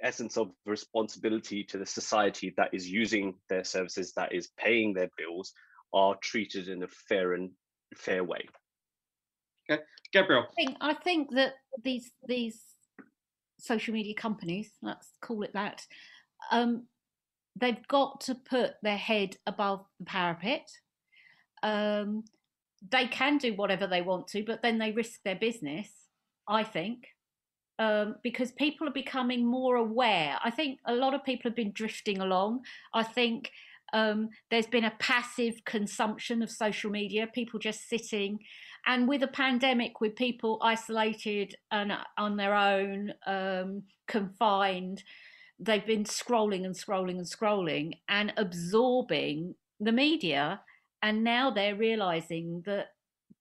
essence 0.01 0.37
of 0.37 0.51
responsibility 0.65 1.63
to 1.63 1.77
the 1.77 1.85
society 1.85 2.53
that 2.57 2.73
is 2.73 2.87
using 2.87 3.35
their 3.49 3.63
services, 3.63 4.13
that 4.13 4.33
is 4.33 4.49
paying 4.57 4.93
their 4.93 5.09
bills, 5.17 5.53
are 5.93 6.15
treated 6.21 6.67
in 6.67 6.83
a 6.83 6.87
fair 6.87 7.33
and 7.33 7.51
fair 7.95 8.23
way. 8.23 8.45
Okay, 9.69 9.81
Gabrielle. 10.13 10.47
I 10.51 10.55
think, 10.55 10.77
I 10.81 10.93
think 10.93 11.35
that 11.35 11.53
these 11.83 12.11
these 12.27 12.61
social 13.59 13.93
media 13.93 14.13
companies, 14.13 14.71
let's 14.81 15.09
call 15.21 15.43
it 15.43 15.53
that, 15.53 15.81
um, 16.51 16.87
they've 17.55 17.87
got 17.87 18.21
to 18.21 18.35
put 18.35 18.73
their 18.83 18.97
head 18.97 19.37
above 19.47 19.85
the 19.99 20.05
parapet. 20.05 20.69
Um, 21.63 22.23
they 22.91 23.07
can 23.07 23.37
do 23.37 23.53
whatever 23.53 23.87
they 23.87 24.01
want 24.01 24.27
to, 24.27 24.43
but 24.43 24.61
then 24.61 24.77
they 24.77 24.91
risk 24.91 25.21
their 25.23 25.35
business. 25.35 25.89
I 26.47 26.63
think 26.63 27.07
um, 27.79 28.15
because 28.23 28.51
people 28.51 28.87
are 28.87 28.93
becoming 28.93 29.45
more 29.45 29.75
aware. 29.75 30.37
I 30.43 30.51
think 30.51 30.79
a 30.85 30.93
lot 30.93 31.13
of 31.13 31.23
people 31.23 31.49
have 31.49 31.55
been 31.55 31.73
drifting 31.73 32.19
along. 32.19 32.61
I 32.93 33.03
think 33.03 33.51
um, 33.93 34.29
there's 34.49 34.67
been 34.67 34.85
a 34.85 34.93
passive 34.99 35.55
consumption 35.65 36.41
of 36.41 36.49
social 36.49 36.89
media, 36.89 37.27
people 37.27 37.59
just 37.59 37.89
sitting. 37.89 38.39
And 38.85 39.07
with 39.07 39.23
a 39.23 39.27
pandemic, 39.27 39.99
with 39.99 40.15
people 40.15 40.59
isolated 40.61 41.55
and 41.71 41.91
on 42.17 42.37
their 42.37 42.55
own, 42.55 43.13
um, 43.25 43.83
confined, 44.07 45.03
they've 45.59 45.85
been 45.85 46.03
scrolling 46.03 46.65
and 46.65 46.75
scrolling 46.75 47.17
and 47.17 47.25
scrolling 47.25 47.93
and 48.09 48.33
absorbing 48.37 49.55
the 49.79 49.91
media. 49.91 50.61
And 51.01 51.23
now 51.23 51.51
they're 51.51 51.75
realizing 51.75 52.63
that 52.65 52.87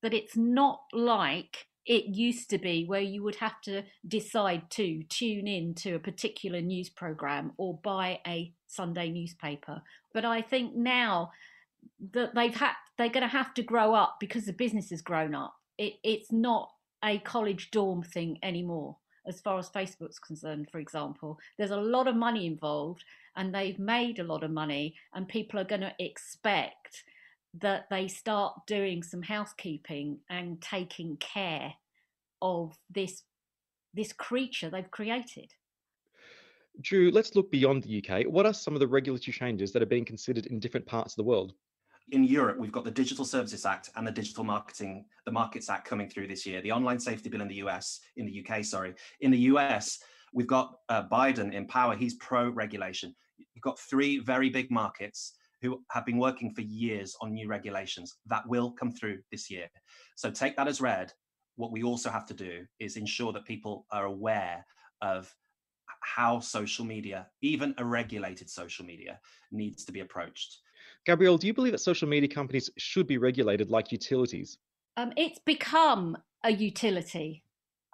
that 0.02 0.12
it's 0.12 0.36
not 0.36 0.80
like 0.92 1.66
it 1.86 2.14
used 2.14 2.50
to 2.50 2.58
be 2.58 2.84
where 2.84 3.00
you 3.00 3.22
would 3.22 3.36
have 3.36 3.60
to 3.62 3.82
decide 4.06 4.70
to 4.70 5.02
tune 5.04 5.46
in 5.46 5.74
to 5.74 5.94
a 5.94 5.98
particular 5.98 6.60
news 6.60 6.88
program 6.88 7.52
or 7.56 7.78
buy 7.82 8.20
a 8.26 8.52
Sunday 8.66 9.10
newspaper. 9.10 9.82
But 10.12 10.24
I 10.24 10.42
think 10.42 10.74
now 10.74 11.30
that 12.12 12.34
they've 12.34 12.54
had, 12.54 12.72
they're 12.96 13.08
going 13.08 13.22
to 13.22 13.28
have 13.28 13.52
to 13.54 13.62
grow 13.62 13.94
up 13.94 14.16
because 14.20 14.46
the 14.46 14.52
business 14.52 14.90
has 14.90 15.02
grown 15.02 15.34
up. 15.34 15.54
It, 15.76 15.94
it's 16.02 16.32
not 16.32 16.70
a 17.04 17.18
college 17.18 17.70
dorm 17.70 18.02
thing 18.02 18.38
anymore, 18.42 18.96
as 19.26 19.40
far 19.40 19.58
as 19.58 19.70
Facebook's 19.70 20.18
concerned, 20.18 20.68
for 20.70 20.78
example. 20.78 21.38
There's 21.58 21.70
a 21.70 21.76
lot 21.76 22.08
of 22.08 22.16
money 22.16 22.46
involved, 22.46 23.04
and 23.36 23.54
they've 23.54 23.78
made 23.78 24.18
a 24.18 24.24
lot 24.24 24.44
of 24.44 24.50
money, 24.50 24.94
and 25.14 25.28
people 25.28 25.58
are 25.58 25.64
going 25.64 25.80
to 25.80 25.94
expect 25.98 27.04
that 27.60 27.88
they 27.90 28.08
start 28.08 28.66
doing 28.66 29.02
some 29.02 29.22
housekeeping 29.22 30.18
and 30.28 30.60
taking 30.60 31.16
care 31.18 31.74
of 32.42 32.76
this 32.90 33.22
this 33.94 34.12
creature 34.12 34.68
they've 34.68 34.90
created. 34.90 35.52
Drew, 36.80 37.12
let's 37.12 37.36
look 37.36 37.52
beyond 37.52 37.84
the 37.84 38.02
UK. 38.02 38.24
What 38.24 38.44
are 38.44 38.52
some 38.52 38.74
of 38.74 38.80
the 38.80 38.88
regulatory 38.88 39.32
changes 39.32 39.72
that 39.72 39.82
are 39.82 39.86
being 39.86 40.04
considered 40.04 40.46
in 40.46 40.58
different 40.58 40.86
parts 40.86 41.12
of 41.12 41.18
the 41.18 41.22
world? 41.22 41.54
In 42.10 42.24
Europe, 42.24 42.58
we've 42.58 42.72
got 42.72 42.84
the 42.84 42.90
Digital 42.90 43.24
Services 43.24 43.64
Act 43.64 43.90
and 43.96 44.06
the 44.06 44.12
Digital 44.12 44.44
Marketing, 44.44 45.06
the 45.24 45.32
Markets 45.32 45.70
Act 45.70 45.86
coming 45.86 46.08
through 46.08 46.28
this 46.28 46.44
year. 46.44 46.60
The 46.60 46.72
Online 46.72 46.98
Safety 46.98 47.30
Bill 47.30 47.40
in 47.40 47.48
the 47.48 47.62
US, 47.66 48.00
in 48.16 48.26
the 48.26 48.44
UK, 48.46 48.62
sorry. 48.62 48.94
In 49.20 49.30
the 49.30 49.38
US, 49.38 49.98
we've 50.34 50.46
got 50.46 50.76
uh, 50.90 51.08
Biden 51.08 51.54
in 51.54 51.66
power. 51.66 51.96
He's 51.96 52.14
pro-regulation. 52.14 53.14
You've 53.38 53.62
got 53.62 53.78
three 53.78 54.18
very 54.18 54.50
big 54.50 54.70
markets 54.70 55.32
who 55.62 55.82
have 55.92 56.04
been 56.04 56.18
working 56.18 56.52
for 56.52 56.60
years 56.60 57.16
on 57.22 57.32
new 57.32 57.48
regulations 57.48 58.16
that 58.26 58.46
will 58.46 58.72
come 58.72 58.92
through 58.92 59.20
this 59.30 59.50
year. 59.50 59.66
So 60.14 60.30
take 60.30 60.56
that 60.56 60.68
as 60.68 60.82
read. 60.82 61.10
What 61.56 61.72
we 61.72 61.84
also 61.84 62.10
have 62.10 62.26
to 62.26 62.34
do 62.34 62.66
is 62.80 62.96
ensure 62.96 63.32
that 63.32 63.46
people 63.46 63.86
are 63.90 64.04
aware 64.04 64.66
of 65.00 65.34
how 66.00 66.38
social 66.38 66.84
media, 66.84 67.28
even 67.40 67.74
a 67.78 67.84
regulated 67.84 68.50
social 68.50 68.84
media, 68.84 69.18
needs 69.50 69.86
to 69.86 69.92
be 69.92 70.00
approached. 70.00 70.58
Gabrielle, 71.06 71.38
do 71.38 71.46
you 71.46 71.54
believe 71.54 71.72
that 71.72 71.78
social 71.78 72.08
media 72.08 72.28
companies 72.28 72.70
should 72.78 73.06
be 73.06 73.18
regulated 73.18 73.70
like 73.70 73.92
utilities? 73.92 74.58
Um, 74.96 75.12
it's 75.16 75.38
become 75.40 76.16
a 76.42 76.50
utility. 76.50 77.44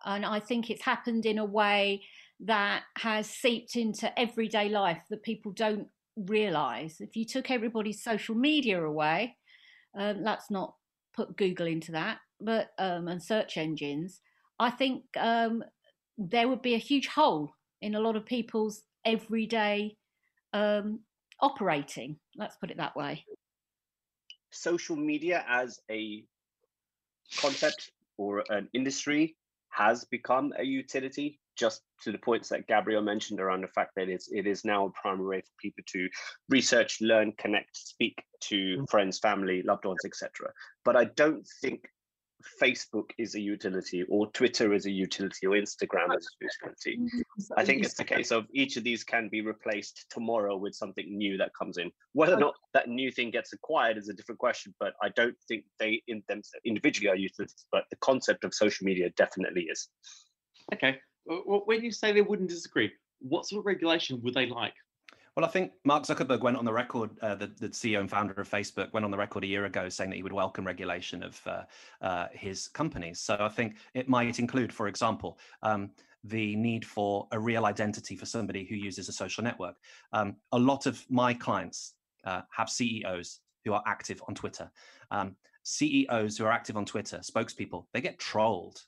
And 0.05 0.25
I 0.25 0.41
think 0.41 0.71
it's 0.71 0.85
happened 0.85 1.27
in 1.27 1.39
a 1.39 1.45
way 1.45 2.03
that 2.41 2.85
has 2.99 3.29
seeped 3.29 3.77
into 3.77 4.19
everyday 4.19 4.69
life 4.69 5.03
that 5.11 5.23
people 5.23 5.53
don't 5.53 5.89
realize 6.17 7.01
if 7.01 7.17
you 7.17 7.25
took 7.25 7.51
everybody's 7.51 8.03
social 8.03 8.35
media 8.35 8.83
away, 8.83 9.37
um, 9.99 10.23
let's 10.23 10.51
not 10.51 10.75
put 11.15 11.37
Google 11.37 11.67
into 11.67 11.93
that, 11.93 12.19
but 12.41 12.71
um, 12.79 13.09
and 13.09 13.23
search 13.23 13.57
engines, 13.57 14.21
I 14.59 14.71
think 14.71 15.05
um, 15.17 15.65
there 16.17 16.49
would 16.49 16.63
be 16.63 16.75
a 16.75 16.79
huge 16.79 17.09
hole 17.09 17.55
in 17.83 17.95
a 17.95 18.01
lot 18.01 18.17
of 18.17 18.25
people's 18.25 18.83
everyday 19.05 19.97
um, 20.53 21.01
operating. 21.43 22.17
Let's 22.37 22.57
put 22.57 22.71
it 22.71 22.77
that 22.79 22.97
way. 22.97 23.25
Social 24.51 24.97
media 24.97 25.45
as 25.49 25.79
a 25.91 26.25
concept 27.39 27.91
or 28.17 28.45
an 28.49 28.69
industry 28.73 29.37
has 29.71 30.05
become 30.05 30.53
a 30.59 30.65
utility 30.65 31.41
just 31.57 31.83
to 32.03 32.11
the 32.11 32.19
points 32.19 32.49
that 32.49 32.67
Gabrielle 32.67 33.03
mentioned 33.03 33.41
around 33.41 33.61
the 33.61 33.69
fact 33.69 33.93
that 33.97 34.09
it's 34.09 34.29
it 34.33 34.47
is 34.47 34.65
now 34.65 34.87
a 34.87 34.91
primary 34.91 35.29
way 35.29 35.41
for 35.41 35.53
people 35.61 35.85
to 35.93 36.09
research, 36.49 36.99
learn, 37.01 37.33
connect, 37.39 37.77
speak 37.77 38.23
to 38.41 38.57
mm-hmm. 38.57 38.85
friends, 38.91 39.19
family, 39.19 39.63
loved 39.63 39.85
ones, 39.85 40.05
etc. 40.05 40.51
But 40.85 40.97
I 40.97 41.05
don't 41.05 41.47
think 41.61 41.87
Facebook 42.61 43.11
is 43.19 43.35
a 43.35 43.41
utility, 43.41 44.05
or 44.09 44.31
Twitter 44.33 44.73
is 44.73 44.87
a 44.87 44.91
utility, 44.91 45.47
or 45.47 45.53
Instagram 45.53 46.17
is 46.17 46.29
a 46.41 46.45
utility. 46.45 46.99
I 47.57 47.65
think 47.65 47.85
it's 47.85 47.95
the 47.95 48.05
case 48.15 48.31
of 48.31 48.47
each 48.53 48.77
of 48.77 48.85
these 48.85 49.05
can 49.05 49.29
be 49.29 49.41
replaced 49.41 50.07
tomorrow 50.11 50.57
with 50.57 50.75
something 50.75 51.17
new 51.17 51.37
that 51.39 51.53
comes 51.59 51.79
in. 51.79 51.91
Whether 52.13 52.35
or 52.35 52.41
not 52.41 52.55
that 52.75 52.89
new 52.89 53.11
thing 53.11 53.31
gets 53.31 53.53
acquired 53.53 53.99
is 53.99 54.09
a 54.09 54.15
different 54.15 54.39
question, 54.39 54.75
but 54.81 54.95
I 55.03 55.11
don't 55.11 55.37
think 55.49 55.65
they 55.79 56.03
in 56.09 56.23
them 56.29 56.43
individually 56.65 57.09
are 57.09 57.17
utilities. 57.17 57.67
But 57.71 57.85
the 57.91 57.97
concept 57.97 58.45
of 58.45 58.55
social 58.55 58.85
media 58.85 59.11
definitely 59.17 59.63
is. 59.63 59.89
Okay, 60.73 60.99
when 61.27 61.83
you 61.85 61.93
say 61.93 62.13
they 62.13 62.23
wouldn't 62.23 62.49
disagree, 62.49 62.93
what 63.21 63.47
sort 63.47 63.61
of 63.61 63.67
regulation 63.67 64.21
would 64.23 64.35
they 64.35 64.47
like? 64.47 64.75
Well, 65.37 65.47
I 65.47 65.49
think 65.49 65.73
Mark 65.85 66.05
Zuckerberg 66.05 66.41
went 66.41 66.57
on 66.57 66.65
the 66.65 66.73
record, 66.73 67.11
uh, 67.23 67.37
the, 67.37 67.47
the, 67.47 67.69
CEO 67.69 68.01
and 68.01 68.11
founder 68.11 68.33
of 68.33 68.51
Facebook 68.51 68.93
went 68.93 69.05
on 69.05 69.13
the 69.13 69.17
record 69.17 69.45
a 69.45 69.47
year 69.47 69.65
ago 69.65 69.89
saying 69.89 70.11
that 70.11 70.17
he 70.17 70.25
would 70.25 70.33
welcome 70.33 70.67
regulation 70.67 71.23
of 71.23 71.41
uh, 71.47 71.63
uh, 72.03 72.27
his 72.33 72.67
companies. 72.67 73.21
So 73.21 73.37
I 73.39 73.49
think 73.49 73.77
it 73.95 74.09
might 74.09 74.41
include, 74.41 74.73
for 74.73 74.89
example, 74.89 75.39
um, 75.63 75.91
the 76.25 76.57
need 76.57 76.85
for 76.85 77.29
a 77.31 77.39
real 77.39 77.65
identity 77.65 78.17
for 78.17 78.27
somebody 78.27 78.67
who 78.69 78.75
uses 78.75 79.09
a 79.09 79.13
social 79.13 79.45
network. 79.45 79.77
Um, 80.13 80.37
a 80.51 80.59
lot 80.59 80.87
of 80.87 81.05
my 81.09 81.33
clients 81.33 81.95
uh, 82.25 82.43
have 82.51 82.69
CEOs 82.69 83.39
who 83.65 83.73
are 83.73 83.83
active 83.87 84.21
on 84.27 84.35
Twitter. 84.35 84.71
Um, 85.13 85.37
CEOs 85.63 86.37
who 86.37 86.45
are 86.45 86.53
active 86.53 86.77
on 86.77 86.85
Twitter, 86.85 87.19
spokespeople, 87.19 87.87
they 87.93 88.01
get 88.01 88.19
trolled 88.19 88.83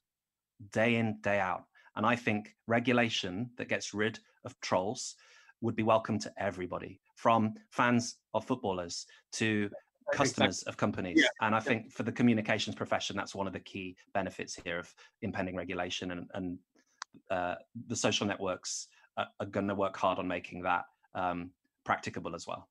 day 0.73 0.97
in, 0.97 1.19
day 1.21 1.39
out. 1.39 1.65
And 1.95 2.05
I 2.05 2.17
think 2.17 2.57
regulation 2.67 3.51
that 3.59 3.69
gets 3.69 3.95
rid 3.95 4.19
of 4.45 4.59
trolls 4.61 5.15
would 5.63 5.77
be 5.77 5.83
welcome 5.83 6.19
to 6.19 6.33
everybody, 6.39 7.01
from 7.17 7.55
fans 7.71 8.17
of 8.35 8.45
footballers 8.45 9.07
to 9.33 9.71
customers 10.13 10.59
exactly. 10.59 10.71
of 10.71 10.77
companies. 10.77 11.19
Yeah. 11.21 11.47
And 11.47 11.55
I 11.55 11.61
think 11.61 11.93
for 11.93 12.03
the 12.03 12.13
communications 12.13 12.77
profession, 12.77 13.17
that's 13.17 13.35
one 13.35 13.47
of 13.47 13.53
the 13.53 13.61
key 13.61 13.97
benefits 14.13 14.59
here 14.63 14.79
of 14.81 14.93
impending 15.23 15.57
regulation. 15.57 16.11
And, 16.11 16.29
and 16.35 16.59
uh, 17.31 17.55
the 17.87 17.97
social 17.97 18.27
networks 18.27 18.89
are, 19.17 19.29
are 19.41 19.47
going 19.47 19.69
to 19.69 19.75
work 19.75 19.97
hard 19.97 20.19
on 20.19 20.27
making 20.27 20.63
that 20.63 20.85
um, 21.15 21.51
practicable 21.85 22.35
as 22.35 22.47
well. 22.47 22.69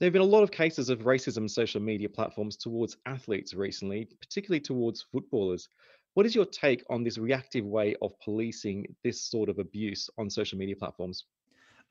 There 0.00 0.06
have 0.06 0.12
been 0.12 0.22
a 0.22 0.24
lot 0.24 0.42
of 0.42 0.50
cases 0.50 0.88
of 0.88 1.00
racism 1.00 1.48
social 1.48 1.80
media 1.80 2.08
platforms 2.08 2.56
towards 2.56 2.96
athletes 3.06 3.54
recently, 3.54 4.08
particularly 4.20 4.60
towards 4.60 5.06
footballers. 5.12 5.68
What 6.14 6.26
is 6.26 6.34
your 6.34 6.46
take 6.46 6.82
on 6.90 7.04
this 7.04 7.18
reactive 7.18 7.64
way 7.64 7.94
of 8.02 8.18
policing 8.20 8.86
this 9.04 9.20
sort 9.22 9.48
of 9.48 9.58
abuse 9.58 10.08
on 10.18 10.30
social 10.30 10.58
media 10.58 10.76
platforms? 10.76 11.26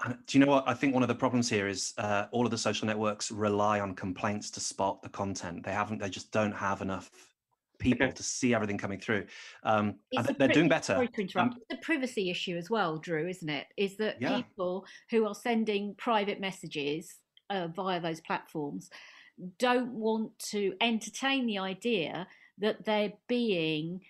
Do 0.07 0.37
you 0.37 0.43
know 0.43 0.51
what? 0.51 0.67
I 0.67 0.73
think 0.73 0.93
one 0.93 1.03
of 1.03 1.07
the 1.07 1.15
problems 1.15 1.49
here 1.49 1.67
is 1.67 1.93
uh, 1.97 2.25
all 2.31 2.45
of 2.45 2.51
the 2.51 2.57
social 2.57 2.87
networks 2.87 3.31
rely 3.31 3.79
on 3.79 3.95
complaints 3.95 4.49
to 4.51 4.59
spot 4.59 5.01
the 5.01 5.09
content. 5.09 5.63
They 5.63 5.71
haven't. 5.71 5.99
They 5.99 6.09
just 6.09 6.31
don't 6.31 6.51
have 6.51 6.81
enough 6.81 7.09
people 7.79 8.07
okay. 8.07 8.15
to 8.15 8.23
see 8.23 8.53
everything 8.53 8.77
coming 8.77 8.99
through. 8.99 9.25
Um, 9.63 9.95
they're 10.37 10.47
doing 10.47 10.69
better. 10.69 10.93
Sorry 10.93 11.07
to 11.07 11.21
interrupt. 11.21 11.55
Um, 11.55 11.61
the 11.69 11.77
privacy 11.77 12.29
issue 12.29 12.57
as 12.57 12.69
well, 12.69 12.97
Drew, 12.97 13.27
isn't 13.27 13.49
it? 13.49 13.67
Is 13.77 13.97
that 13.97 14.17
yeah. 14.21 14.35
people 14.35 14.85
who 15.09 15.27
are 15.27 15.35
sending 15.35 15.95
private 15.95 16.39
messages 16.39 17.15
uh, 17.49 17.67
via 17.67 17.99
those 17.99 18.21
platforms 18.21 18.89
don't 19.57 19.93
want 19.93 20.37
to 20.37 20.73
entertain 20.81 21.45
the 21.45 21.57
idea 21.57 22.27
that 22.59 22.85
they're 22.85 23.13
being 23.27 24.01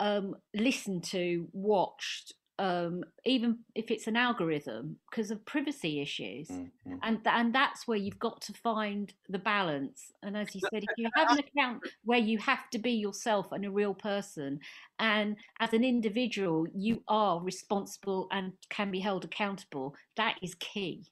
um, 0.00 0.34
listened 0.54 1.04
to, 1.04 1.48
watched, 1.52 2.34
um, 2.62 3.02
even 3.24 3.58
if 3.74 3.90
it's 3.90 4.06
an 4.06 4.14
algorithm, 4.14 4.96
because 5.10 5.32
of 5.32 5.44
privacy 5.44 6.00
issues, 6.00 6.46
mm-hmm. 6.46 6.94
and 7.02 7.18
and 7.24 7.52
that's 7.52 7.88
where 7.88 7.98
you've 7.98 8.20
got 8.20 8.40
to 8.42 8.52
find 8.52 9.12
the 9.28 9.40
balance. 9.40 10.12
And 10.22 10.36
as 10.36 10.54
you 10.54 10.60
said, 10.72 10.84
if 10.84 10.90
you 10.96 11.08
have 11.16 11.32
an 11.32 11.40
account 11.40 11.82
where 12.04 12.20
you 12.20 12.38
have 12.38 12.70
to 12.70 12.78
be 12.78 12.92
yourself 12.92 13.50
and 13.50 13.64
a 13.64 13.70
real 13.70 13.94
person, 13.94 14.60
and 15.00 15.34
as 15.58 15.72
an 15.72 15.82
individual 15.82 16.68
you 16.72 17.02
are 17.08 17.42
responsible 17.42 18.28
and 18.30 18.52
can 18.70 18.92
be 18.92 19.00
held 19.00 19.24
accountable, 19.24 19.96
that 20.16 20.36
is 20.40 20.54
key. 20.54 21.04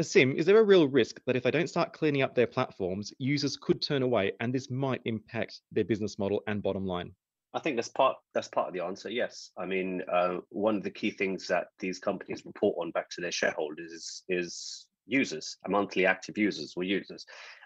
Sim, 0.00 0.34
is 0.38 0.46
there 0.46 0.58
a 0.58 0.64
real 0.64 0.88
risk 0.88 1.20
that 1.26 1.36
if 1.36 1.42
they 1.42 1.50
don't 1.50 1.68
start 1.68 1.92
cleaning 1.92 2.22
up 2.22 2.34
their 2.34 2.46
platforms, 2.46 3.12
users 3.18 3.58
could 3.58 3.82
turn 3.82 4.02
away, 4.02 4.32
and 4.40 4.54
this 4.54 4.70
might 4.70 5.02
impact 5.04 5.60
their 5.70 5.84
business 5.84 6.18
model 6.18 6.42
and 6.46 6.62
bottom 6.62 6.86
line? 6.86 7.12
I 7.54 7.60
think 7.60 7.76
that's 7.76 7.88
part 7.88 8.16
that's 8.34 8.48
part 8.48 8.68
of 8.68 8.74
the 8.74 8.82
answer. 8.84 9.08
Yes, 9.08 9.50
I 9.56 9.64
mean 9.64 10.02
uh, 10.12 10.38
one 10.50 10.76
of 10.76 10.82
the 10.82 10.90
key 10.90 11.10
things 11.10 11.46
that 11.48 11.68
these 11.78 11.98
companies 11.98 12.42
report 12.44 12.76
on 12.80 12.90
back 12.90 13.08
to 13.10 13.20
their 13.20 13.32
shareholders 13.32 13.92
is, 13.92 14.22
is 14.28 14.86
users, 15.06 15.56
monthly 15.68 16.04
active 16.04 16.36
users 16.36 16.74
or 16.76 16.82
users, 16.82 17.24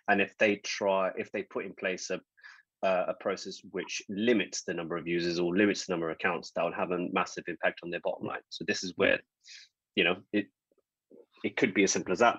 and 0.09 0.20
if 0.20 0.37
they 0.38 0.57
try 0.57 1.11
if 1.16 1.33
they 1.33 1.42
put 1.42 1.64
in 1.64 1.72
place 1.74 2.11
a 2.11 2.20
uh, 2.83 3.07
a 3.09 3.14
process 3.14 3.61
which 3.72 4.03
limits 4.09 4.62
the 4.62 4.74
number 4.74 4.96
of 4.96 5.07
users 5.07 5.38
or 5.38 5.57
limits 5.57 5.87
the 5.87 5.92
number 5.92 6.11
of 6.11 6.16
accounts, 6.16 6.53
that 6.55 6.64
will 6.64 6.72
have 6.72 6.92
a 6.92 7.09
massive 7.12 7.44
impact 7.48 7.81
on 7.83 7.90
their 7.90 8.01
bottom 8.05 8.27
line. 8.27 8.40
So 8.51 8.64
this 8.68 8.85
is 8.85 8.92
where, 8.96 9.18
you 9.96 10.05
know, 10.05 10.16
it 10.33 10.46
it 11.42 11.57
could 11.57 11.74
be 11.74 11.85
as 11.85 11.92
simple 11.92 12.12
as 12.12 12.18
that. 12.20 12.38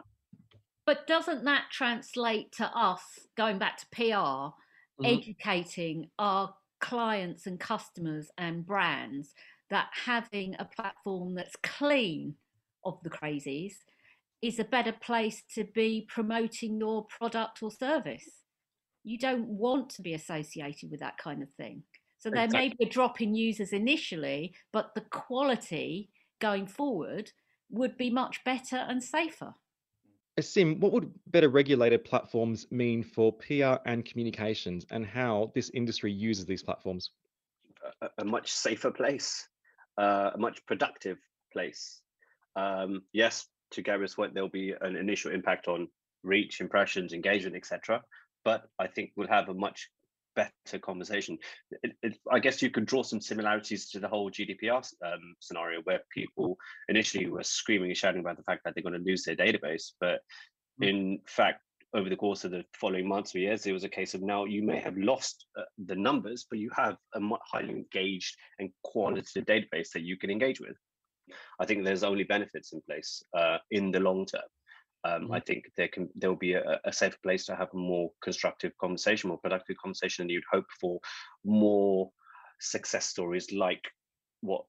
But 0.85 1.07
doesn't 1.07 1.43
that 1.45 1.65
translate 1.71 2.51
to 2.53 2.65
us 2.65 3.01
going 3.37 3.59
back 3.59 3.77
to 3.77 3.85
PR, 3.91 4.03
mm-hmm. 4.03 5.05
educating 5.05 6.09
our 6.17 6.53
clients 6.79 7.45
and 7.45 7.59
customers 7.59 8.29
and 8.37 8.65
brands 8.65 9.33
that 9.69 9.89
having 10.05 10.55
a 10.57 10.65
platform 10.65 11.35
that's 11.35 11.55
clean 11.63 12.35
of 12.83 12.97
the 13.03 13.09
crazies 13.09 13.73
is 14.41 14.59
a 14.59 14.63
better 14.63 14.93
place 14.93 15.43
to 15.53 15.63
be 15.63 16.07
promoting 16.09 16.79
your 16.79 17.05
product 17.05 17.61
or 17.61 17.71
service. 17.71 18.43
You 19.03 19.17
don't 19.17 19.47
want 19.47 19.89
to 19.91 20.01
be 20.01 20.13
associated 20.13 20.91
with 20.91 21.01
that 21.01 21.17
kind 21.17 21.43
of 21.43 21.49
thing. 21.51 21.83
So 22.19 22.29
there 22.29 22.45
exactly. 22.45 22.69
may 22.69 22.75
be 22.75 22.85
a 22.85 22.89
drop 22.89 23.21
in 23.21 23.35
users 23.35 23.71
initially, 23.71 24.53
but 24.73 24.93
the 24.95 25.01
quality 25.01 26.09
going 26.39 26.67
forward 26.67 27.31
would 27.69 27.97
be 27.97 28.09
much 28.09 28.43
better 28.43 28.77
and 28.77 29.03
safer. 29.03 29.53
Sim, 30.41 30.79
what 30.79 30.91
would 30.91 31.11
better 31.27 31.49
regulated 31.49 32.03
platforms 32.03 32.67
mean 32.71 33.03
for 33.03 33.33
PR 33.33 33.75
and 33.85 34.05
communications 34.05 34.85
and 34.91 35.05
how 35.05 35.51
this 35.55 35.69
industry 35.73 36.11
uses 36.11 36.45
these 36.45 36.63
platforms? 36.63 37.11
A, 38.01 38.09
a 38.19 38.25
much 38.25 38.51
safer 38.51 38.91
place, 38.91 39.47
uh, 39.97 40.31
a 40.33 40.37
much 40.37 40.65
productive 40.65 41.17
place. 41.51 42.01
Um, 42.55 43.03
yes, 43.13 43.47
to 43.71 43.81
Gary's 43.81 44.15
point, 44.15 44.33
there'll 44.33 44.49
be 44.49 44.73
an 44.81 44.95
initial 44.95 45.31
impact 45.31 45.67
on 45.67 45.87
reach, 46.23 46.61
impressions, 46.61 47.13
engagement, 47.13 47.55
etc. 47.55 48.03
But 48.43 48.67
I 48.77 48.87
think 48.87 49.11
we'll 49.15 49.27
have 49.27 49.49
a 49.49 49.53
much 49.53 49.89
better 50.39 50.79
conversation. 50.79 51.37
It, 51.83 51.93
it, 52.01 52.17
I 52.31 52.39
guess 52.39 52.61
you 52.61 52.69
could 52.69 52.85
draw 52.85 53.03
some 53.03 53.21
similarities 53.21 53.89
to 53.91 53.99
the 53.99 54.07
whole 54.07 54.31
GDPR 54.31 54.85
um, 55.05 55.35
scenario 55.39 55.81
where 55.83 56.01
people 56.11 56.57
initially 56.87 57.27
were 57.27 57.43
screaming 57.43 57.89
and 57.89 57.97
shouting 57.97 58.21
about 58.21 58.37
the 58.37 58.43
fact 58.43 58.63
that 58.63 58.73
they're 58.75 58.83
going 58.83 58.99
to 58.99 59.09
lose 59.09 59.23
their 59.23 59.35
database. 59.35 59.91
But 59.99 60.19
mm. 60.81 60.89
in 60.89 61.19
fact, 61.27 61.61
over 61.93 62.09
the 62.09 62.15
course 62.15 62.43
of 62.45 62.51
the 62.51 62.63
following 62.73 63.07
months 63.07 63.33
or 63.33 63.39
years, 63.39 63.65
it 63.65 63.71
was 63.71 63.83
a 63.83 63.89
case 63.89 64.13
of 64.13 64.21
now 64.21 64.45
you 64.45 64.61
may 64.61 64.79
have 64.79 64.95
lost 64.97 65.45
uh, 65.57 65.63
the 65.85 65.95
numbers, 65.95 66.45
but 66.49 66.59
you 66.59 66.69
have 66.75 66.97
a 67.15 67.19
highly 67.51 67.71
engaged 67.71 68.35
and 68.59 68.69
qualitative 68.83 69.45
database 69.45 69.91
that 69.93 70.03
you 70.03 70.17
can 70.17 70.29
engage 70.29 70.59
with. 70.59 70.77
I 71.59 71.65
think 71.65 71.83
there's 71.83 72.03
only 72.03 72.23
benefits 72.23 72.73
in 72.73 72.81
place 72.81 73.23
uh, 73.37 73.57
in 73.71 73.91
the 73.91 73.99
long 73.99 74.25
term 74.25 74.41
um, 75.03 75.23
mm-hmm. 75.23 75.33
I 75.33 75.39
think 75.41 75.65
there 75.77 75.87
can 75.87 76.09
there 76.15 76.29
will 76.29 76.37
be 76.37 76.53
a, 76.53 76.79
a 76.83 76.91
safer 76.91 77.17
place 77.23 77.45
to 77.45 77.55
have 77.55 77.69
a 77.73 77.77
more 77.77 78.11
constructive 78.21 78.71
conversation, 78.79 79.29
more 79.29 79.39
productive 79.39 79.77
conversation, 79.77 80.23
and 80.23 80.31
you'd 80.31 80.43
hope 80.51 80.65
for 80.79 80.99
more 81.45 82.11
success 82.59 83.05
stories 83.05 83.51
like 83.53 83.81
what 84.41 84.63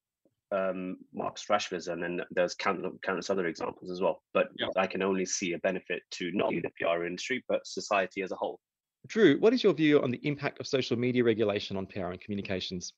um, 0.52 0.98
Mark 1.12 1.36
Strashler's, 1.36 1.88
and 1.88 2.02
then 2.02 2.20
there's 2.30 2.54
countless, 2.54 2.92
countless 3.04 3.30
other 3.30 3.46
examples 3.46 3.90
as 3.90 4.00
well. 4.00 4.22
But 4.32 4.48
yeah. 4.58 4.66
I 4.76 4.86
can 4.86 5.02
only 5.02 5.26
see 5.26 5.52
a 5.52 5.58
benefit 5.58 6.02
to 6.12 6.30
not 6.32 6.48
only 6.48 6.60
the 6.60 6.70
PR 6.80 7.04
industry 7.04 7.44
but 7.48 7.66
society 7.66 8.22
as 8.22 8.32
a 8.32 8.36
whole. 8.36 8.60
Drew, 9.06 9.38
what 9.40 9.54
is 9.54 9.64
your 9.64 9.72
view 9.72 10.02
on 10.02 10.10
the 10.10 10.20
impact 10.24 10.60
of 10.60 10.66
social 10.66 10.96
media 10.96 11.24
regulation 11.24 11.76
on 11.76 11.86
PR 11.86 12.06
and 12.06 12.20
communications? 12.20 12.92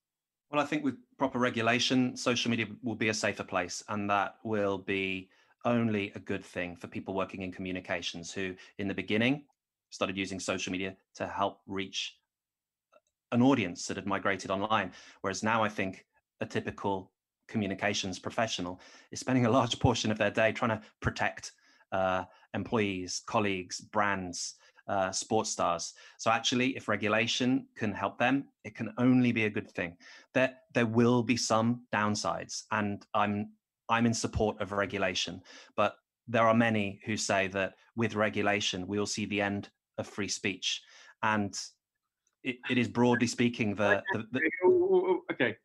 Well, 0.50 0.60
I 0.60 0.66
think 0.66 0.84
with 0.84 0.96
proper 1.18 1.38
regulation, 1.38 2.16
social 2.16 2.50
media 2.50 2.66
will 2.82 2.96
be 2.96 3.08
a 3.08 3.14
safer 3.14 3.44
place, 3.44 3.82
and 3.88 4.10
that 4.10 4.34
will 4.44 4.76
be 4.76 5.30
only 5.64 6.12
a 6.14 6.18
good 6.18 6.44
thing 6.44 6.76
for 6.76 6.86
people 6.86 7.14
working 7.14 7.42
in 7.42 7.52
communications 7.52 8.32
who, 8.32 8.54
in 8.78 8.88
the 8.88 8.94
beginning, 8.94 9.44
started 9.90 10.16
using 10.16 10.40
social 10.40 10.72
media 10.72 10.96
to 11.14 11.26
help 11.26 11.60
reach 11.66 12.16
an 13.32 13.42
audience 13.42 13.86
that 13.86 13.96
had 13.96 14.06
migrated 14.06 14.50
online. 14.50 14.92
Whereas 15.20 15.42
now 15.42 15.62
I 15.62 15.68
think 15.68 16.04
a 16.40 16.46
typical 16.46 17.10
communications 17.48 18.18
professional 18.18 18.80
is 19.10 19.20
spending 19.20 19.46
a 19.46 19.50
large 19.50 19.78
portion 19.86 20.10
of 20.10 20.18
their 20.18 20.30
day 20.30 20.52
trying 20.52 20.78
to 20.78 20.80
protect 21.00 21.52
uh, 21.92 22.24
employees, 22.54 23.22
colleagues, 23.26 23.80
brands, 23.80 24.54
uh, 24.88 25.12
sports 25.12 25.50
stars. 25.50 25.94
So 26.18 26.30
actually, 26.30 26.76
if 26.76 26.88
regulation 26.88 27.66
can 27.76 27.92
help 27.92 28.18
them, 28.18 28.48
it 28.64 28.74
can 28.74 28.92
only 28.98 29.32
be 29.32 29.44
a 29.44 29.50
good 29.50 29.70
thing. 29.70 29.96
There, 30.34 30.54
there 30.74 30.86
will 30.86 31.22
be 31.22 31.36
some 31.36 31.82
downsides, 31.92 32.64
and 32.72 33.06
I'm 33.14 33.50
I'm 33.88 34.06
in 34.06 34.14
support 34.14 34.60
of 34.60 34.72
regulation, 34.72 35.42
but 35.76 35.96
there 36.28 36.46
are 36.46 36.54
many 36.54 37.00
who 37.04 37.16
say 37.16 37.48
that 37.48 37.74
with 37.96 38.14
regulation 38.14 38.86
we 38.86 38.98
will 38.98 39.06
see 39.06 39.26
the 39.26 39.40
end 39.40 39.68
of 39.98 40.06
free 40.06 40.28
speech, 40.28 40.82
and 41.22 41.58
it, 42.44 42.56
it 42.70 42.78
is 42.78 42.88
broadly 42.88 43.26
speaking 43.26 43.74
the, 43.74 44.02
the, 44.12 44.24
the 44.32 45.20
okay. 45.32 45.56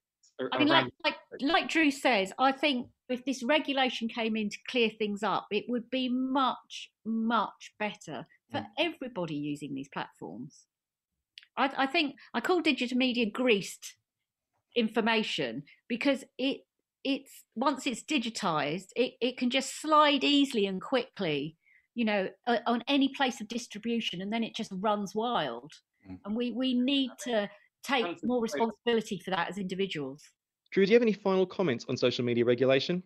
I 0.54 0.60
mean, 0.60 0.68
like, 0.68 0.86
like 1.04 1.16
like 1.40 1.70
Drew 1.70 1.90
says, 1.90 2.32
I 2.38 2.52
think 2.52 2.88
if 3.10 3.26
this 3.26 3.44
regulation 3.44 4.08
came 4.08 4.36
in 4.36 4.50
to 4.50 4.58
clear 4.68 4.90
things 4.90 5.24
up, 5.24 5.48
it 5.52 5.66
would 5.68 5.90
be 5.90 6.10
much 6.10 6.92
much 7.06 7.74
better 7.80 8.26
for 8.52 8.60
mm. 8.60 8.68
everybody 8.78 9.36
using 9.36 9.74
these 9.74 9.90
platforms. 9.90 10.66
I, 11.58 11.72
I 11.76 11.86
think 11.88 12.16
I 12.34 12.42
call 12.42 12.62
digital 12.62 12.98
media 12.98 13.30
greased 13.30 13.96
information 14.76 15.64
because 15.88 16.24
it 16.38 16.62
it's 17.08 17.46
once 17.56 17.88
it's 17.88 18.04
digitized, 18.04 18.89
it, 18.98 19.13
it 19.22 19.38
can 19.38 19.50
just 19.50 19.82
slide 19.82 20.26
easily 20.26 20.65
and 20.65 20.82
quickly, 20.82 21.56
you 21.96 22.04
know, 22.04 22.28
uh, 22.46 22.58
on 22.67 22.84
any 22.89 23.08
place 23.08 23.39
of 23.39 23.48
distribution, 23.48 24.22
and 24.22 24.32
then 24.32 24.43
it 24.43 24.54
just 24.54 24.72
runs 24.74 25.15
wild. 25.15 25.72
Mm. 26.08 26.20
And 26.26 26.36
we 26.36 26.52
we 26.52 26.74
need 26.74 27.12
to 27.24 27.50
take 27.82 28.17
more 28.26 28.41
responsibility 28.41 29.22
for 29.24 29.32
that 29.32 29.50
as 29.50 29.58
individuals. 29.58 30.22
Drew, 30.72 30.86
do 30.86 30.91
you 30.91 30.96
have 30.96 31.02
any 31.02 31.13
final 31.13 31.46
comments 31.46 31.86
on 31.88 31.96
social 31.96 32.26
media 32.26 32.43
regulation? 32.43 33.02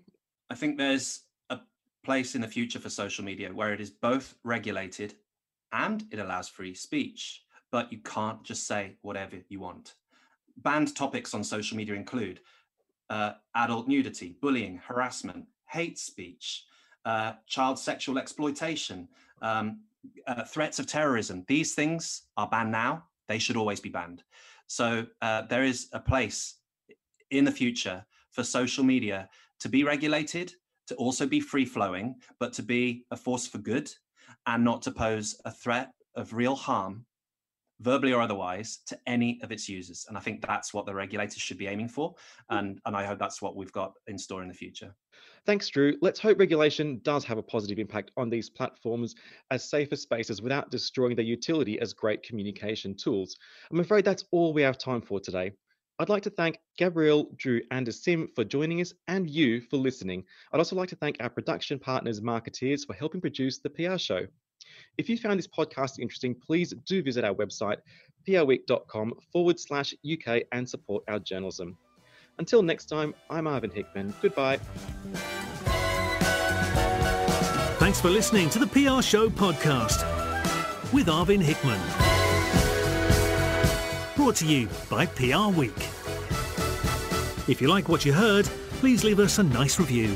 I 0.50 0.56
think 0.56 0.80
there's 0.80 1.22
a 1.52 1.60
place 2.04 2.34
in 2.34 2.42
the 2.42 2.48
future 2.48 2.80
for 2.80 2.90
social 2.90 3.24
media 3.24 3.54
where 3.54 3.72
it 3.72 3.80
is 3.80 3.92
both 3.92 4.34
regulated 4.44 5.14
and 5.72 6.04
it 6.12 6.18
allows 6.18 6.50
free 6.50 6.74
speech, 6.74 7.44
but 7.72 7.92
you 7.94 8.00
can't 8.00 8.44
just 8.44 8.66
say 8.66 8.98
whatever 9.04 9.38
you 9.50 9.60
want. 9.60 9.94
Banned 10.58 10.96
topics 10.96 11.36
on 11.36 11.44
social 11.44 11.78
media 11.78 11.94
include 11.94 12.40
uh, 13.12 13.34
adult 13.56 13.90
nudity, 13.90 14.38
bullying, 14.42 14.78
harassment, 14.88 15.46
hate 15.68 16.00
speech, 16.00 16.64
uh, 17.04 17.34
child 17.46 17.78
sexual 17.78 18.18
exploitation, 18.18 19.08
um, 19.42 19.82
uh, 20.28 20.46
threats 20.46 20.80
of 20.80 20.88
terrorism. 20.88 21.44
These 21.48 21.76
things 21.76 22.24
are 22.38 22.48
banned 22.48 22.72
now. 22.72 23.04
They 23.28 23.38
should 23.38 23.58
always 23.58 23.82
be 23.82 23.90
banned. 23.90 24.24
So 24.68 25.06
uh, 25.22 25.42
there 25.44 25.64
is 25.64 25.90
a 25.92 26.00
place 26.00 26.56
in 27.32 27.44
the 27.44 27.52
future 27.52 28.06
for 28.32 28.44
social 28.44 28.86
media 28.86 29.28
to 29.60 29.68
be 29.68 29.84
regulated, 29.84 30.54
to 30.88 30.96
also 30.96 31.28
be 31.28 31.42
free 31.42 31.66
flowing, 31.66 32.16
but 32.40 32.54
to 32.54 32.64
be 32.64 33.06
a 33.12 33.18
force 33.18 33.46
for 33.46 33.58
good 33.58 33.92
and 34.46 34.64
not 34.64 34.82
to 34.84 34.92
pose 34.92 35.36
a 35.44 35.52
threat 35.52 35.92
of 36.16 36.34
real 36.34 36.56
harm 36.56 37.06
verbally 37.82 38.14
or 38.14 38.22
otherwise, 38.22 38.80
to 38.88 38.98
any 39.08 39.40
of 39.44 39.52
its 39.52 39.68
users. 39.68 40.06
And 40.08 40.18
I 40.18 40.22
think 40.22 40.46
that's 40.46 40.74
what 40.74 40.86
the 40.86 40.94
regulators 40.94 41.42
should 41.42 41.58
be 41.58 41.68
aiming 41.68 41.90
for. 41.90 42.16
Hmm. 42.50 42.58
And, 42.58 42.82
and 42.86 42.96
I 42.96 43.06
hope 43.06 43.20
that's 43.20 43.42
what 43.42 43.56
we've 43.56 43.72
got 43.72 43.94
in 44.08 44.18
store 44.18 44.42
in 44.42 44.48
the 44.48 44.54
future. 44.54 44.96
Thanks, 45.46 45.68
Drew. 45.70 45.98
Let's 46.02 46.20
hope 46.20 46.40
regulation 46.40 47.00
does 47.04 47.26
have 47.26 47.38
a 47.38 47.44
positive 47.44 47.80
impact 47.80 48.12
on 48.16 48.30
these 48.30 48.50
platforms 48.50 49.16
as 49.50 49.70
safer 49.70 49.96
spaces 49.96 50.42
without 50.42 50.70
destroying 50.70 51.16
their 51.16 51.26
utility 51.26 51.80
as 51.80 51.94
great 51.94 52.22
communication 52.24 52.96
tools. 52.96 53.36
I'm 53.72 53.80
afraid 53.80 54.06
that's 54.06 54.26
all 54.32 54.54
we 54.54 54.62
have 54.62 54.78
time 54.78 55.02
for 55.02 55.20
today. 55.20 55.52
I'd 56.00 56.10
like 56.10 56.24
to 56.24 56.30
thank 56.32 56.58
Gabrielle, 56.78 57.30
Drew, 57.36 57.62
and 57.70 57.86
Asim 57.86 58.34
for 58.34 58.44
joining 58.44 58.82
us 58.82 58.94
and 59.08 59.30
you 59.30 59.62
for 59.62 59.78
listening. 59.78 60.24
I'd 60.52 60.58
also 60.58 60.76
like 60.76 60.90
to 60.90 60.96
thank 60.96 61.18
our 61.20 61.30
production 61.30 61.78
partners, 61.78 62.22
Marketeers, 62.22 62.88
for 62.88 62.94
helping 62.94 63.22
produce 63.22 63.60
the 63.60 63.70
PR 63.70 63.98
show. 63.98 64.26
If 64.98 65.10
you 65.10 65.18
found 65.18 65.40
this 65.40 65.48
podcast 65.48 66.00
interesting, 66.00 66.36
please 66.36 66.74
do 66.86 67.02
visit 67.02 67.24
our 67.24 67.34
website, 67.34 67.78
prweek.com 68.28 69.14
forward 69.32 69.60
slash 69.60 69.94
UK 70.10 70.44
and 70.52 70.68
support 70.70 71.04
our 71.08 71.20
journalism. 71.20 71.78
Until 72.40 72.64
next 72.64 72.86
time, 72.86 73.14
I'm 73.30 73.46
Arvind 73.46 73.74
Hickman. 73.74 74.14
Goodbye. 74.22 74.58
Thanks 77.78 78.00
for 78.00 78.10
listening 78.10 78.50
to 78.52 78.60
the 78.60 78.68
PR 78.68 79.02
Show 79.02 79.30
podcast 79.30 80.02
with 80.94 81.08
Arvind 81.08 81.42
Hickman. 81.42 81.80
Brought 84.16 84.36
to 84.38 84.46
you 84.46 84.70
by 84.90 85.08
PR 85.08 85.50
Week. 85.58 85.78
If 87.48 87.60
you 87.60 87.68
like 87.68 87.90
what 87.90 88.06
you 88.06 88.14
heard, 88.14 88.46
please 88.80 89.04
leave 89.04 89.20
us 89.20 89.40
a 89.40 89.44
nice 89.44 89.80
review. 89.80 90.16